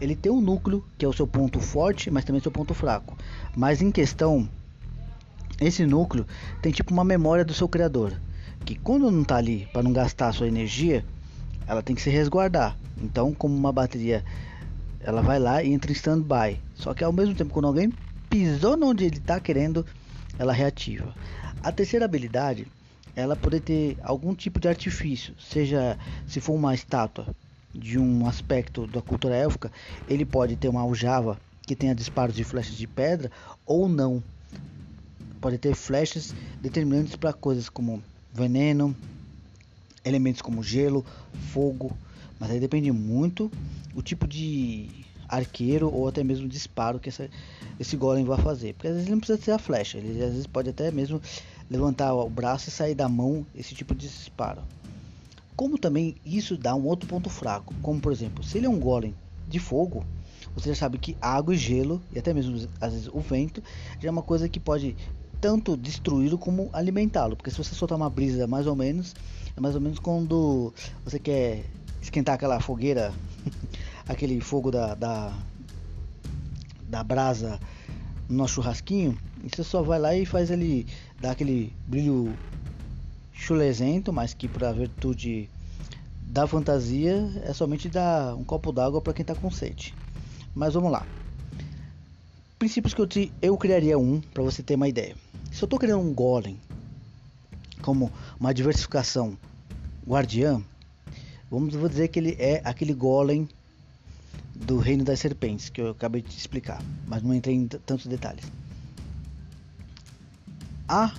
ele 0.00 0.16
tem 0.16 0.32
um 0.32 0.40
núcleo 0.40 0.82
que 0.96 1.04
é 1.04 1.08
o 1.08 1.12
seu 1.12 1.26
ponto 1.26 1.60
forte, 1.60 2.10
mas 2.10 2.24
também 2.24 2.40
seu 2.40 2.50
ponto 2.50 2.72
fraco. 2.72 3.14
Mas 3.54 3.82
em 3.82 3.90
questão, 3.90 4.48
esse 5.60 5.84
núcleo 5.84 6.26
tem 6.62 6.72
tipo 6.72 6.90
uma 6.90 7.04
memória 7.04 7.44
do 7.44 7.52
seu 7.52 7.68
criador. 7.68 8.18
Que 8.64 8.76
quando 8.76 9.10
não 9.10 9.20
está 9.20 9.36
ali 9.36 9.68
para 9.74 9.82
não 9.82 9.92
gastar 9.92 10.28
a 10.28 10.32
sua 10.32 10.48
energia, 10.48 11.04
ela 11.66 11.82
tem 11.82 11.94
que 11.94 12.00
se 12.00 12.08
resguardar. 12.08 12.78
Então, 12.96 13.34
como 13.34 13.54
uma 13.54 13.70
bateria 13.70 14.24
ela 15.02 15.22
vai 15.22 15.38
lá 15.38 15.62
e 15.62 15.72
entra 15.72 15.90
em 15.90 15.94
stand-by. 15.94 16.60
Só 16.74 16.94
que 16.94 17.04
ao 17.04 17.12
mesmo 17.12 17.34
tempo, 17.34 17.52
quando 17.52 17.66
alguém 17.66 17.92
pisou 18.28 18.78
onde 18.82 19.04
ele 19.04 19.16
está 19.16 19.40
querendo, 19.40 19.84
ela 20.38 20.52
reativa. 20.52 21.14
A 21.62 21.72
terceira 21.72 22.04
habilidade, 22.04 22.66
ela 23.14 23.36
poder 23.36 23.60
ter 23.60 23.98
algum 24.02 24.34
tipo 24.34 24.60
de 24.60 24.68
artifício, 24.68 25.34
seja 25.38 25.98
se 26.26 26.40
for 26.40 26.54
uma 26.54 26.74
estátua 26.74 27.26
de 27.74 27.98
um 27.98 28.26
aspecto 28.26 28.86
da 28.86 29.00
cultura 29.00 29.36
élfica, 29.36 29.70
ele 30.08 30.24
pode 30.24 30.56
ter 30.56 30.68
uma 30.68 30.80
aljava 30.80 31.38
que 31.62 31.76
tenha 31.76 31.94
disparos 31.94 32.34
de 32.34 32.44
flechas 32.44 32.76
de 32.76 32.86
pedra 32.86 33.30
ou 33.64 33.88
não. 33.88 34.22
Pode 35.40 35.58
ter 35.58 35.74
flechas 35.74 36.34
determinantes 36.60 37.16
para 37.16 37.32
coisas 37.32 37.68
como 37.68 38.02
veneno, 38.32 38.94
elementos 40.04 40.42
como 40.42 40.62
gelo, 40.62 41.04
fogo, 41.52 41.96
mas 42.40 42.50
aí 42.50 42.58
depende 42.58 42.90
muito 42.90 43.52
o 43.94 44.00
tipo 44.00 44.26
de 44.26 44.88
arqueiro 45.28 45.92
ou 45.94 46.08
até 46.08 46.24
mesmo 46.24 46.48
disparo 46.48 46.98
que 46.98 47.10
essa, 47.10 47.28
esse 47.78 47.96
golem 47.96 48.24
vai 48.24 48.38
fazer. 48.38 48.72
Porque 48.74 48.88
às 48.88 48.94
vezes 48.94 49.06
ele 49.06 49.14
não 49.14 49.20
precisa 49.20 49.40
ser 49.40 49.52
a 49.52 49.58
flecha, 49.58 49.98
ele 49.98 50.24
às 50.24 50.32
vezes 50.32 50.46
pode 50.46 50.70
até 50.70 50.90
mesmo 50.90 51.20
levantar 51.70 52.14
o 52.14 52.28
braço 52.28 52.68
e 52.68 52.72
sair 52.72 52.94
da 52.94 53.08
mão 53.08 53.46
esse 53.54 53.74
tipo 53.74 53.94
de 53.94 54.08
disparo. 54.08 54.62
Como 55.54 55.78
também 55.78 56.16
isso 56.24 56.56
dá 56.56 56.74
um 56.74 56.86
outro 56.86 57.06
ponto 57.06 57.28
fraco, 57.28 57.74
como 57.82 58.00
por 58.00 58.10
exemplo, 58.10 58.42
se 58.42 58.56
ele 58.56 58.66
é 58.66 58.70
um 58.70 58.80
golem 58.80 59.14
de 59.46 59.58
fogo, 59.58 60.04
você 60.54 60.70
já 60.70 60.74
sabe 60.74 60.98
que 60.98 61.16
água 61.20 61.54
e 61.54 61.58
gelo, 61.58 62.02
e 62.10 62.18
até 62.18 62.32
mesmo 62.32 62.56
às 62.80 62.92
vezes 62.92 63.08
o 63.12 63.20
vento, 63.20 63.62
já 64.00 64.08
é 64.08 64.10
uma 64.10 64.22
coisa 64.22 64.48
que 64.48 64.58
pode 64.58 64.96
tanto 65.40 65.76
destruí-lo 65.76 66.38
como 66.38 66.68
alimentá-lo. 66.72 67.36
Porque 67.36 67.50
se 67.50 67.56
você 67.56 67.74
soltar 67.74 67.96
uma 67.96 68.10
brisa 68.10 68.46
mais 68.46 68.66
ou 68.66 68.74
menos, 68.74 69.14
é 69.56 69.60
mais 69.60 69.74
ou 69.74 69.80
menos 69.80 69.98
quando 69.98 70.72
você 71.04 71.18
quer 71.18 71.64
esquentar 72.00 72.34
aquela 72.34 72.60
fogueira, 72.60 73.12
aquele 74.08 74.40
fogo 74.40 74.70
da, 74.70 74.94
da, 74.94 75.32
da 76.88 77.02
brasa 77.02 77.58
no 78.28 78.36
nosso 78.36 78.54
churrasquinho, 78.54 79.18
você 79.42 79.64
só 79.64 79.82
vai 79.82 79.98
lá 79.98 80.14
e 80.14 80.26
faz 80.26 80.50
ele 80.50 80.86
dar 81.20 81.32
aquele 81.32 81.72
brilho 81.86 82.36
chulesento, 83.32 84.12
mas 84.12 84.34
que 84.34 84.46
por 84.46 84.64
a 84.64 84.72
virtude 84.72 85.48
da 86.22 86.46
fantasia 86.46 87.28
é 87.42 87.52
somente 87.52 87.88
dar 87.88 88.34
um 88.34 88.44
copo 88.44 88.70
d'água 88.70 89.00
para 89.00 89.12
quem 89.12 89.22
está 89.22 89.34
com 89.34 89.50
sede. 89.50 89.94
Mas 90.54 90.74
vamos 90.74 90.92
lá. 90.92 91.06
Princípios 92.58 92.92
que 92.92 93.00
eu, 93.00 93.06
te, 93.06 93.32
eu 93.40 93.56
criaria 93.56 93.98
um 93.98 94.20
para 94.20 94.42
você 94.42 94.62
ter 94.62 94.74
uma 94.74 94.88
ideia. 94.88 95.16
Se 95.50 95.62
eu 95.62 95.66
estou 95.66 95.78
criando 95.78 96.02
um 96.02 96.12
golem 96.12 96.60
como 97.80 98.12
uma 98.38 98.52
diversificação 98.52 99.36
guardiã, 100.06 100.62
vamos 101.50 101.74
vou 101.74 101.88
dizer 101.88 102.08
que 102.08 102.18
ele 102.18 102.36
é 102.38 102.60
aquele 102.64 102.94
golem 102.94 103.48
do 104.54 104.78
reino 104.78 105.04
das 105.04 105.18
serpentes 105.18 105.68
que 105.68 105.80
eu 105.80 105.90
acabei 105.90 106.22
de 106.22 106.36
explicar, 106.36 106.82
mas 107.06 107.22
não 107.22 107.34
entrei 107.34 107.56
em 107.56 107.66
tantos 107.66 108.06
detalhes. 108.06 108.44
Há 110.88 111.14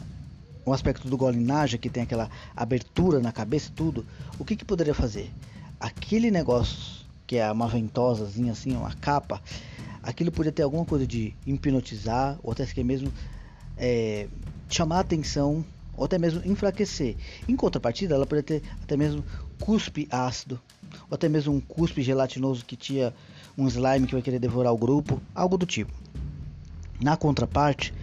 o 0.66 0.74
aspecto 0.74 1.10
do 1.10 1.18
golem 1.18 1.42
Naja 1.42 1.78
que 1.78 1.90
tem 1.90 2.04
aquela 2.04 2.30
abertura 2.56 3.20
na 3.20 3.32
cabeça 3.32 3.72
tudo. 3.76 4.06
O 4.38 4.46
que 4.46 4.56
que 4.56 4.66
poderia 4.66 4.94
fazer? 4.94 5.32
Aquele 5.80 6.30
negócio 6.30 7.02
que 7.26 7.38
é 7.38 7.52
uma 7.52 7.68
ventosazinha 7.68 8.52
assim, 8.52 8.76
uma 8.76 8.94
capa, 8.94 9.42
aquilo 10.04 10.32
poderia 10.32 10.52
ter 10.52 10.64
alguma 10.64 10.86
coisa 10.86 11.08
de 11.08 11.34
hipnotizar 11.46 12.38
ou 12.44 12.52
até 12.52 12.66
mesmo 12.84 13.12
é, 13.78 14.28
chamar 14.70 14.98
a 14.98 15.00
atenção 15.00 15.66
ou 15.96 16.06
até 16.06 16.18
mesmo 16.18 16.42
enfraquecer. 16.46 17.16
Em 17.48 17.56
contrapartida, 17.56 18.16
ela 18.16 18.26
poderia 18.26 18.60
ter 18.60 18.70
até 18.82 18.96
mesmo 18.98 19.24
cuspe 19.60 20.08
ácido 20.12 20.60
ou 21.10 21.16
até 21.16 21.30
mesmo 21.30 21.54
um 21.54 21.60
cuspe 21.60 22.02
gelatinoso 22.02 22.66
que 22.66 22.76
tinha 22.76 23.14
um 23.58 23.68
slime 23.68 24.08
que 24.08 24.14
vai 24.14 24.22
querer 24.22 24.40
devorar 24.40 24.74
o 24.74 24.78
grupo, 24.78 25.22
algo 25.36 25.58
do 25.58 25.66
tipo. 25.66 25.92
Na 27.00 27.18
contraparte, 27.18 27.94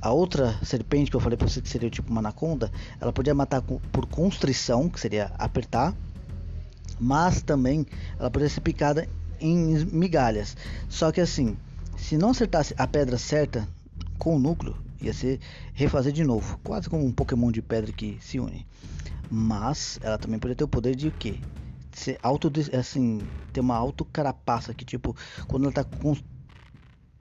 a 0.00 0.10
outra 0.10 0.58
serpente 0.64 1.10
que 1.10 1.16
eu 1.16 1.20
falei 1.20 1.36
para 1.36 1.48
você 1.48 1.60
que 1.60 1.68
seria 1.68 1.88
tipo 1.88 2.10
uma 2.10 2.20
anaconda, 2.20 2.70
ela 3.00 3.12
podia 3.12 3.34
matar 3.34 3.62
por 3.62 4.06
constrição, 4.06 4.88
que 4.88 4.98
seria 4.98 5.30
apertar, 5.38 5.94
mas 6.98 7.40
também 7.40 7.86
ela 8.18 8.30
poderia 8.30 8.52
ser 8.52 8.60
picada 8.60 9.08
em 9.40 9.84
migalhas. 9.86 10.56
Só 10.88 11.12
que 11.12 11.20
assim, 11.20 11.56
se 11.96 12.16
não 12.16 12.30
acertasse 12.30 12.74
a 12.76 12.86
pedra 12.86 13.16
certa 13.16 13.68
com 14.18 14.36
o 14.36 14.38
núcleo, 14.38 14.76
ia 15.02 15.12
ser 15.12 15.40
refazer 15.74 16.12
de 16.12 16.24
novo, 16.24 16.58
quase 16.62 16.88
como 16.88 17.04
um 17.04 17.12
Pokémon 17.12 17.50
de 17.50 17.62
pedra 17.62 17.92
que 17.92 18.18
se 18.20 18.38
une. 18.38 18.66
Mas 19.30 19.98
ela 20.02 20.18
também 20.18 20.38
poderia 20.38 20.56
ter 20.56 20.64
o 20.64 20.68
poder 20.68 20.94
de 20.94 21.08
o 21.08 21.12
quê? 21.12 21.38
ser 21.92 22.18
auto 22.22 22.50
assim, 22.78 23.20
ter 23.52 23.60
uma 23.60 23.76
auto 23.76 24.04
carapaça 24.04 24.74
que 24.74 24.84
tipo, 24.84 25.16
quando 25.46 25.64
ela 25.64 25.72
tá 25.72 25.84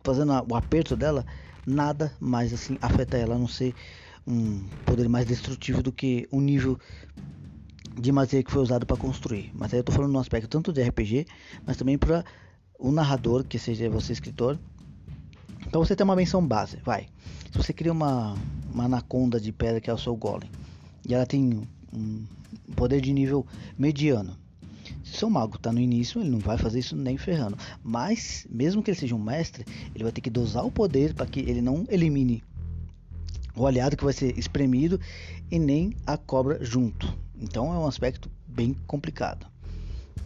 fazendo 0.03 0.31
o 0.49 0.55
aperto 0.55 0.95
dela, 0.95 1.25
nada 1.65 2.11
mais 2.19 2.53
assim 2.53 2.77
afeta 2.81 3.17
ela, 3.17 3.35
a 3.35 3.39
não 3.39 3.47
ser 3.47 3.75
um 4.25 4.63
poder 4.85 5.07
mais 5.09 5.25
destrutivo 5.25 5.83
do 5.83 5.91
que 5.91 6.27
o 6.31 6.39
nível 6.39 6.79
de 7.99 8.11
magia 8.11 8.41
que 8.43 8.51
foi 8.51 8.61
usado 8.61 8.85
para 8.85 8.97
construir. 8.97 9.51
Mas 9.53 9.73
aí 9.73 9.79
eu 9.79 9.83
tô 9.83 9.91
falando 9.91 10.11
no 10.11 10.19
aspecto 10.19 10.47
tanto 10.47 10.71
de 10.71 10.81
RPG, 10.81 11.25
mas 11.65 11.77
também 11.77 11.97
para 11.97 12.23
o 12.79 12.91
narrador, 12.91 13.43
que 13.43 13.59
seja 13.59 13.89
você 13.89 14.13
escritor. 14.13 14.57
Então 15.71 15.85
você 15.85 15.95
tem 15.95 16.03
uma 16.03 16.17
menção 16.17 16.45
base, 16.45 16.75
vai. 16.83 17.07
Se 17.49 17.57
você 17.57 17.71
cria 17.71 17.93
uma, 17.93 18.35
uma 18.73 18.83
anaconda 18.83 19.39
de 19.39 19.53
pedra 19.53 19.79
que 19.79 19.89
é 19.89 19.93
o 19.93 19.97
seu 19.97 20.13
golem, 20.17 20.51
e 21.07 21.13
ela 21.13 21.25
tem 21.25 21.65
um 21.93 22.25
poder 22.75 22.99
de 22.99 23.13
nível 23.13 23.47
mediano, 23.77 24.35
se 25.01 25.17
seu 25.17 25.29
mago 25.29 25.55
está 25.55 25.71
no 25.71 25.79
início, 25.79 26.19
ele 26.19 26.29
não 26.29 26.39
vai 26.39 26.57
fazer 26.57 26.79
isso 26.79 26.93
nem 26.93 27.17
ferrando. 27.17 27.57
Mas, 27.81 28.45
mesmo 28.49 28.83
que 28.83 28.91
ele 28.91 28.99
seja 28.99 29.15
um 29.15 29.23
mestre, 29.23 29.63
ele 29.95 30.03
vai 30.03 30.11
ter 30.11 30.19
que 30.19 30.29
dosar 30.29 30.65
o 30.65 30.71
poder 30.71 31.13
para 31.13 31.25
que 31.25 31.39
ele 31.39 31.61
não 31.61 31.85
elimine 31.87 32.43
o 33.55 33.65
aliado 33.65 33.95
que 33.95 34.03
vai 34.03 34.11
ser 34.11 34.37
espremido 34.37 34.99
e 35.49 35.57
nem 35.57 35.95
a 36.05 36.17
cobra 36.17 36.61
junto. 36.61 37.17
Então 37.39 37.73
é 37.73 37.77
um 37.77 37.87
aspecto 37.87 38.29
bem 38.45 38.75
complicado. 38.85 39.50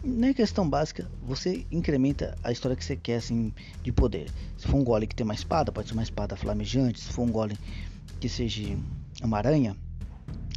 Na 0.02 0.32
questão 0.32 0.68
básica, 0.68 1.10
você 1.22 1.66
incrementa 1.70 2.36
a 2.42 2.52
história 2.52 2.76
que 2.76 2.84
você 2.84 2.96
quer 2.96 3.16
assim 3.16 3.52
de 3.82 3.90
poder. 3.90 4.30
Se 4.56 4.66
for 4.68 4.76
um 4.76 4.84
golem 4.84 5.08
que 5.08 5.14
tem 5.14 5.24
uma 5.24 5.34
espada, 5.34 5.72
pode 5.72 5.88
ser 5.88 5.94
uma 5.94 6.02
espada 6.02 6.36
flamejante. 6.36 7.00
Se 7.00 7.12
for 7.12 7.22
um 7.22 7.30
golem 7.30 7.56
que 8.20 8.28
seja 8.28 8.76
uma 9.22 9.38
aranha, 9.38 9.76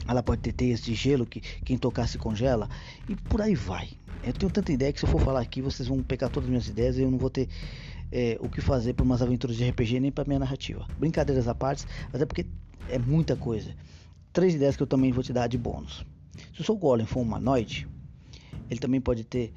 ela 0.07 0.23
pode 0.23 0.41
ter 0.41 0.53
teias 0.53 0.81
de 0.81 0.93
gelo 0.93 1.25
que 1.25 1.39
quem 1.39 1.77
tocar 1.77 2.07
se 2.07 2.17
congela 2.17 2.69
e 3.07 3.15
por 3.15 3.41
aí 3.41 3.55
vai. 3.55 3.89
Eu 4.23 4.33
tenho 4.33 4.51
tanta 4.51 4.71
ideia 4.71 4.91
que 4.91 4.99
se 4.99 5.05
eu 5.05 5.09
for 5.09 5.21
falar 5.21 5.39
aqui, 5.41 5.61
vocês 5.61 5.87
vão 5.87 6.03
pegar 6.03 6.29
todas 6.29 6.45
as 6.45 6.49
minhas 6.49 6.67
ideias 6.67 6.97
e 6.97 7.01
eu 7.01 7.11
não 7.11 7.17
vou 7.17 7.29
ter 7.29 7.47
é, 8.11 8.37
o 8.41 8.49
que 8.49 8.61
fazer 8.61 8.93
para 8.93 9.03
umas 9.03 9.21
aventuras 9.21 9.55
de 9.55 9.69
RPG 9.69 9.99
nem 9.99 10.11
para 10.11 10.25
minha 10.25 10.39
narrativa. 10.39 10.85
Brincadeiras 10.97 11.47
à 11.47 11.55
parte, 11.55 11.85
até 12.11 12.25
porque 12.25 12.45
é 12.89 12.97
muita 12.97 13.35
coisa. 13.35 13.73
Três 14.33 14.53
ideias 14.55 14.75
que 14.75 14.83
eu 14.83 14.87
também 14.87 15.11
vou 15.11 15.23
te 15.23 15.31
dar 15.31 15.47
de 15.47 15.57
bônus. 15.57 16.05
Se 16.53 16.61
o 16.61 16.63
seu 16.63 16.75
golem 16.75 17.05
for 17.05 17.19
um 17.19 17.23
humanoide, 17.23 17.87
ele 18.69 18.79
também 18.79 19.01
pode 19.01 19.23
ter 19.23 19.53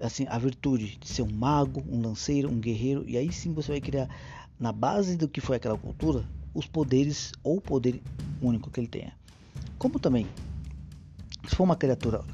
assim 0.00 0.26
a 0.28 0.38
virtude 0.38 0.98
de 0.98 1.08
ser 1.08 1.22
um 1.22 1.32
mago, 1.32 1.82
um 1.88 2.00
lanceiro, 2.00 2.50
um 2.50 2.58
guerreiro, 2.58 3.04
e 3.08 3.16
aí 3.16 3.32
sim 3.32 3.52
você 3.52 3.72
vai 3.72 3.80
criar 3.80 4.08
na 4.58 4.72
base 4.72 5.16
do 5.16 5.28
que 5.28 5.40
foi 5.40 5.56
aquela 5.56 5.78
cultura 5.78 6.24
os 6.54 6.66
poderes 6.66 7.32
ou 7.42 7.58
o 7.58 7.60
poder 7.60 8.02
único 8.40 8.70
que 8.70 8.80
ele 8.80 8.88
tenha. 8.88 9.12
Como 9.78 9.98
também, 9.98 10.26
se 11.46 11.54
for 11.54 11.64
uma 11.64 11.76
criatura 11.76 12.24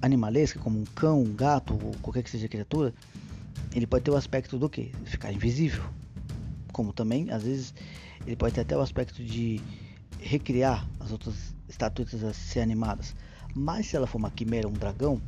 animalesca, 0.00 0.58
como 0.58 0.78
um 0.78 0.84
cão, 0.84 1.22
um 1.22 1.34
gato 1.34 1.74
ou 1.74 1.94
qualquer 2.00 2.22
que 2.22 2.30
seja 2.30 2.48
criatura, 2.48 2.94
ele 3.74 3.86
pode 3.86 4.04
ter 4.04 4.10
o 4.10 4.16
aspecto 4.16 4.58
do 4.58 4.68
que? 4.68 4.92
Ficar 5.04 5.32
invisível. 5.32 5.84
Como 6.72 6.92
também, 6.92 7.30
às 7.30 7.42
vezes, 7.42 7.74
ele 8.26 8.36
pode 8.36 8.54
ter 8.54 8.62
até 8.62 8.76
o 8.76 8.80
aspecto 8.80 9.22
de 9.22 9.60
recriar 10.18 10.88
as 10.98 11.12
outras 11.12 11.54
estatuetas 11.68 12.24
a 12.24 12.32
ser 12.32 12.60
animadas. 12.60 13.14
Mas 13.54 13.86
se 13.86 13.96
ela 13.96 14.06
for 14.06 14.18
uma 14.18 14.30
quimera, 14.30 14.68
um 14.68 14.72
dragão, 14.72 15.20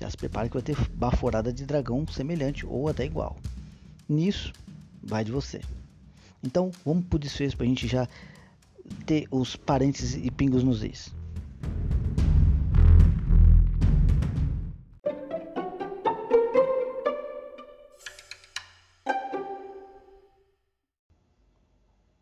já 0.00 0.10
se 0.10 0.16
prepare 0.16 0.48
que 0.48 0.54
vai 0.54 0.62
ter 0.62 0.76
baforada 0.90 1.52
de 1.52 1.64
dragão 1.64 2.06
semelhante 2.06 2.66
ou 2.66 2.88
até 2.88 3.04
igual. 3.04 3.36
Nisso, 4.08 4.52
vai 5.02 5.24
de 5.24 5.32
você. 5.32 5.60
Então, 6.42 6.70
vamos 6.84 7.04
pro 7.06 7.18
desfecho 7.18 7.56
para 7.56 7.64
a 7.64 7.68
gente 7.68 7.86
já 7.86 8.08
ter 9.06 9.26
os 9.30 9.56
parênteses 9.56 10.14
e 10.14 10.30
pingos 10.30 10.64
nos 10.64 10.82
is. 10.82 11.12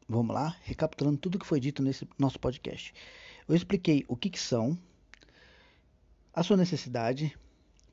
Vamos 0.07 0.35
lá, 0.35 0.57
recapitulando 0.65 1.19
tudo 1.19 1.39
que 1.39 1.47
foi 1.47 1.61
dito 1.61 1.83
nesse 1.83 2.07
nosso 2.19 2.39
podcast. 2.39 2.93
Eu 3.49 3.55
expliquei 3.55 4.05
o 4.09 4.17
que, 4.17 4.29
que 4.29 4.41
são, 4.41 4.77
a 6.35 6.43
sua 6.43 6.57
necessidade, 6.57 7.35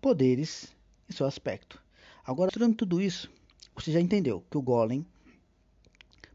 poderes 0.01 0.73
e 1.09 1.13
seu 1.13 1.25
aspecto. 1.25 1.81
Agora, 2.25 2.51
tirando 2.51 2.75
tudo 2.75 3.01
isso, 3.01 3.29
você 3.75 3.91
já 3.91 4.01
entendeu 4.01 4.43
que 4.49 4.57
o 4.57 4.61
Golem 4.61 5.05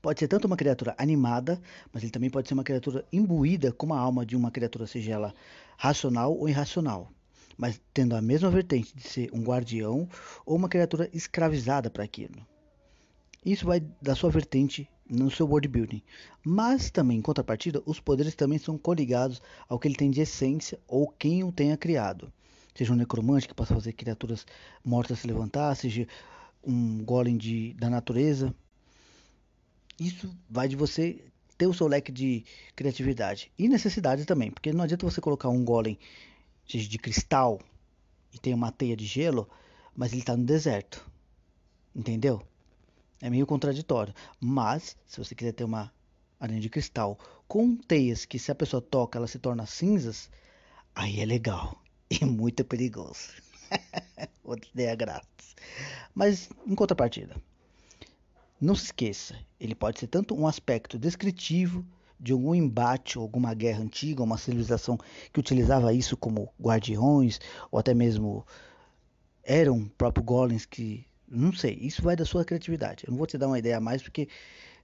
pode 0.00 0.18
ser 0.18 0.28
tanto 0.28 0.46
uma 0.46 0.56
criatura 0.56 0.94
animada, 0.98 1.60
mas 1.92 2.02
ele 2.02 2.12
também 2.12 2.30
pode 2.30 2.48
ser 2.48 2.54
uma 2.54 2.64
criatura 2.64 3.04
imbuída 3.12 3.72
com 3.72 3.92
a 3.94 3.98
alma 3.98 4.26
de 4.26 4.36
uma 4.36 4.50
criatura, 4.50 4.86
seja 4.86 5.12
ela 5.12 5.34
racional 5.76 6.36
ou 6.36 6.48
irracional, 6.48 7.10
mas 7.56 7.80
tendo 7.94 8.16
a 8.16 8.22
mesma 8.22 8.50
vertente 8.50 8.94
de 8.96 9.02
ser 9.02 9.30
um 9.32 9.42
guardião 9.42 10.08
ou 10.44 10.56
uma 10.56 10.68
criatura 10.68 11.08
escravizada 11.12 11.88
para 11.88 12.04
aquilo. 12.04 12.46
Isso 13.44 13.66
vai 13.66 13.80
da 14.00 14.14
sua 14.14 14.30
vertente 14.30 14.88
no 15.08 15.30
seu 15.30 15.46
world 15.46 15.68
building. 15.68 16.02
Mas 16.44 16.90
também, 16.90 17.18
em 17.18 17.22
contrapartida, 17.22 17.82
os 17.84 18.00
poderes 18.00 18.34
também 18.34 18.58
são 18.58 18.78
coligados 18.78 19.42
ao 19.68 19.78
que 19.78 19.88
ele 19.88 19.96
tem 19.96 20.10
de 20.10 20.20
essência 20.20 20.78
ou 20.86 21.08
quem 21.08 21.44
o 21.44 21.52
tenha 21.52 21.76
criado. 21.76 22.32
Seja 22.74 22.92
um 22.92 22.96
necromante 22.96 23.46
que 23.46 23.54
possa 23.54 23.74
fazer 23.74 23.92
criaturas 23.92 24.46
mortas 24.84 25.18
se 25.18 25.26
levantar, 25.26 25.74
seja 25.74 26.06
um 26.64 27.04
golem 27.04 27.36
de, 27.36 27.74
da 27.74 27.90
natureza. 27.90 28.54
Isso 29.98 30.34
vai 30.48 30.68
de 30.68 30.76
você 30.76 31.24
ter 31.58 31.66
o 31.66 31.74
seu 31.74 31.86
leque 31.86 32.10
de 32.10 32.44
criatividade 32.74 33.52
e 33.58 33.68
necessidade 33.68 34.24
também, 34.24 34.50
porque 34.50 34.72
não 34.72 34.84
adianta 34.84 35.08
você 35.08 35.20
colocar 35.20 35.48
um 35.48 35.64
golem 35.64 35.98
seja 36.66 36.88
de 36.88 36.98
cristal 36.98 37.60
e 38.32 38.38
tem 38.38 38.54
uma 38.54 38.72
teia 38.72 38.96
de 38.96 39.04
gelo, 39.04 39.48
mas 39.94 40.12
ele 40.12 40.22
está 40.22 40.36
no 40.36 40.44
deserto. 40.44 41.06
Entendeu? 41.94 42.42
É 43.20 43.28
meio 43.28 43.46
contraditório. 43.46 44.14
Mas, 44.40 44.96
se 45.06 45.18
você 45.18 45.34
quiser 45.34 45.52
ter 45.52 45.64
uma 45.64 45.92
aranha 46.40 46.60
de 46.60 46.70
cristal 46.70 47.18
com 47.46 47.76
teias 47.76 48.24
que 48.24 48.38
se 48.38 48.50
a 48.50 48.54
pessoa 48.54 48.80
toca 48.80 49.18
ela 49.18 49.26
se 49.26 49.38
torna 49.38 49.66
cinzas, 49.66 50.30
aí 50.94 51.20
é 51.20 51.24
legal 51.26 51.81
e 52.20 52.24
muito 52.26 52.64
perigoso. 52.64 53.30
Outra 54.44 54.68
ideia 54.74 54.94
grátis. 54.94 55.56
Mas, 56.14 56.50
em 56.66 56.74
contrapartida, 56.74 57.36
não 58.60 58.74
se 58.74 58.86
esqueça, 58.86 59.36
ele 59.58 59.74
pode 59.74 59.98
ser 59.98 60.06
tanto 60.08 60.34
um 60.34 60.46
aspecto 60.46 60.98
descritivo 60.98 61.84
de 62.20 62.32
algum 62.32 62.54
embate 62.54 63.18
ou 63.18 63.22
alguma 63.22 63.52
guerra 63.54 63.82
antiga, 63.82 64.22
uma 64.22 64.38
civilização 64.38 64.98
que 65.32 65.40
utilizava 65.40 65.92
isso 65.92 66.16
como 66.16 66.52
guardiões, 66.60 67.40
ou 67.70 67.78
até 67.78 67.94
mesmo 67.94 68.46
eram 69.42 69.88
próprios 69.98 70.24
golems 70.24 70.64
que 70.64 71.04
não 71.26 71.52
sei, 71.52 71.78
isso 71.80 72.02
vai 72.02 72.14
da 72.14 72.26
sua 72.26 72.44
criatividade. 72.44 73.04
Eu 73.06 73.10
não 73.10 73.18
vou 73.18 73.26
te 73.26 73.38
dar 73.38 73.46
uma 73.46 73.58
ideia 73.58 73.78
a 73.78 73.80
mais, 73.80 74.02
porque 74.02 74.28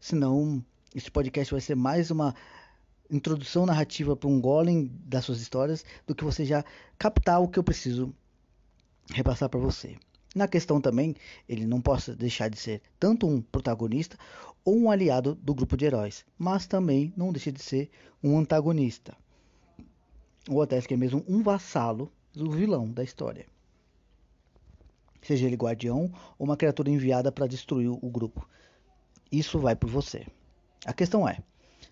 senão 0.00 0.64
esse 0.94 1.10
podcast 1.10 1.52
vai 1.52 1.60
ser 1.60 1.76
mais 1.76 2.10
uma 2.10 2.34
introdução 3.10 3.64
narrativa 3.64 4.16
para 4.16 4.28
um 4.28 4.40
golem 4.40 4.90
das 5.04 5.24
suas 5.24 5.40
histórias 5.40 5.84
do 6.06 6.14
que 6.14 6.24
você 6.24 6.44
já 6.44 6.64
captar 6.98 7.40
o 7.40 7.48
que 7.48 7.58
eu 7.58 7.64
preciso 7.64 8.14
repassar 9.10 9.48
para 9.48 9.60
você. 9.60 9.96
Na 10.34 10.46
questão 10.46 10.80
também, 10.80 11.14
ele 11.48 11.66
não 11.66 11.80
possa 11.80 12.14
deixar 12.14 12.48
de 12.48 12.58
ser 12.58 12.82
tanto 13.00 13.26
um 13.26 13.40
protagonista 13.40 14.16
ou 14.64 14.76
um 14.76 14.90
aliado 14.90 15.34
do 15.34 15.54
grupo 15.54 15.76
de 15.76 15.86
heróis, 15.86 16.24
mas 16.36 16.66
também 16.66 17.12
não 17.16 17.32
deixa 17.32 17.50
de 17.50 17.62
ser 17.62 17.90
um 18.22 18.38
antagonista, 18.38 19.16
ou 20.48 20.60
até 20.60 20.80
que 20.82 20.92
é 20.92 20.96
mesmo 20.96 21.24
um 21.26 21.42
vassalo 21.42 22.12
do 22.32 22.50
vilão 22.50 22.90
da 22.90 23.02
história. 23.02 23.46
Seja 25.22 25.46
ele 25.46 25.56
guardião 25.56 26.12
ou 26.38 26.46
uma 26.46 26.56
criatura 26.56 26.90
enviada 26.90 27.32
para 27.32 27.46
destruir 27.46 27.88
o 27.88 28.10
grupo. 28.10 28.46
Isso 29.32 29.58
vai 29.58 29.74
por 29.74 29.90
você. 29.90 30.26
A 30.84 30.92
questão 30.92 31.28
é, 31.28 31.38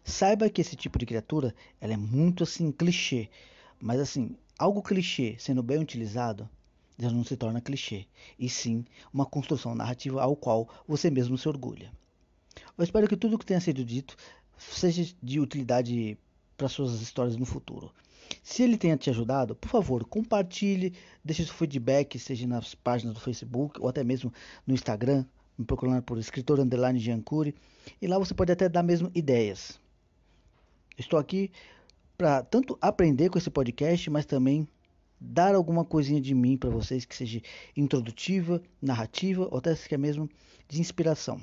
saiba 0.07 0.49
que 0.49 0.61
esse 0.61 0.77
tipo 0.77 0.99
de 0.99 1.05
criatura 1.05 1.55
ela 1.81 1.93
é 1.93 1.97
muito 1.97 2.45
assim 2.45 2.71
clichê, 2.71 3.29
mas 3.81 3.99
assim, 3.99 4.37
algo 4.57 4.81
clichê 4.81 5.37
sendo 5.39 5.63
bem 5.63 5.79
utilizado 5.79 6.49
já 6.99 7.11
não 7.11 7.25
se 7.25 7.37
torna 7.37 7.61
clichê, 7.61 8.07
e 8.39 8.49
sim 8.49 8.85
uma 9.13 9.27
construção 9.27 9.75
narrativa 9.75 10.23
ao 10.23 10.35
qual 10.35 10.69
você 10.89 11.11
mesmo 11.11 11.37
se 11.37 11.47
orgulha. 11.49 11.93
Eu 12.79 12.85
espero 12.85 13.07
que 13.07 13.17
tudo 13.17 13.37
o 13.37 13.39
que 13.39 13.45
tenha 13.45 13.61
sido 13.61 13.85
dito 13.85 14.17
seja 14.57 15.13
de 15.23 15.41
utilidade 15.41 16.17
para 16.57 16.69
suas 16.69 17.03
histórias 17.03 17.37
no 17.37 17.45
futuro. 17.45 17.93
Se 18.43 18.63
ele 18.63 18.79
tenha 18.79 18.97
te 18.97 19.11
ajudado, 19.11 19.55
por 19.55 19.69
favor, 19.69 20.05
compartilhe, 20.05 20.95
deixe 21.23 21.45
seu 21.45 21.53
feedback, 21.53 22.19
seja 22.19 22.47
nas 22.47 22.75
páginas 22.75 23.15
do 23.15 23.21
Facebook 23.21 23.79
ou 23.81 23.89
até 23.89 24.03
mesmo 24.03 24.33
no 24.67 24.73
Instagram, 24.73 25.27
me 25.59 25.65
procurando 25.65 26.03
por 26.03 26.17
escritor 26.17 26.61
underline 26.61 26.99
Giancuri, 26.99 27.55
e 28.01 28.07
lá 28.07 28.19
você 28.19 28.33
pode 28.33 28.53
até 28.53 28.69
dar 28.69 28.83
mesmo 28.83 29.11
ideias. 29.15 29.79
Estou 30.99 31.19
aqui 31.19 31.51
para 32.17 32.43
tanto 32.43 32.79
aprender 32.81 33.29
com 33.29 33.39
esse 33.39 33.51
podcast, 33.51 34.09
mas 34.11 34.25
também 34.25 34.67
dar 35.21 35.55
alguma 35.55 35.85
coisinha 35.85 36.21
de 36.21 36.35
mim 36.35 36.57
para 36.57 36.71
vocês 36.71 37.05
que 37.05 37.15
seja 37.15 37.43
introdutiva, 37.77 38.63
narrativa 38.81 39.49
ou 39.51 39.59
até 39.59 39.75
que 39.75 39.95
é 39.95 39.99
mesmo 39.99 40.29
de 40.69 40.81
inspiração. 40.81 41.41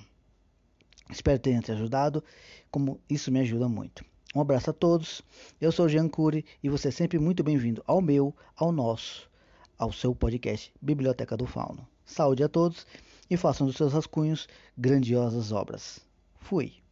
Espero 1.09 1.39
ter 1.39 1.59
te 1.61 1.71
ajudado, 1.71 2.23
como 2.71 2.99
isso 3.09 3.31
me 3.31 3.39
ajuda 3.39 3.67
muito. 3.67 4.03
Um 4.35 4.41
abraço 4.41 4.71
a 4.71 4.73
todos. 4.73 5.21
Eu 5.61 5.71
sou 5.71 5.87
Jean 5.87 6.07
Cury 6.09 6.43
e 6.63 6.69
você 6.69 6.87
é 6.87 6.91
sempre 6.91 7.19
muito 7.19 7.43
bem-vindo 7.43 7.83
ao 7.85 8.01
meu, 8.01 8.35
ao 8.55 8.71
nosso, 8.71 9.29
ao 9.77 9.91
seu 9.91 10.15
podcast 10.15 10.73
Biblioteca 10.81 11.37
do 11.37 11.45
Fauno. 11.45 11.87
Saúde 12.03 12.43
a 12.43 12.49
todos 12.49 12.87
e 13.29 13.37
façam 13.37 13.67
dos 13.67 13.75
seus 13.75 13.93
rascunhos 13.93 14.47
grandiosas 14.75 15.51
obras. 15.51 15.99
Fui. 16.39 16.82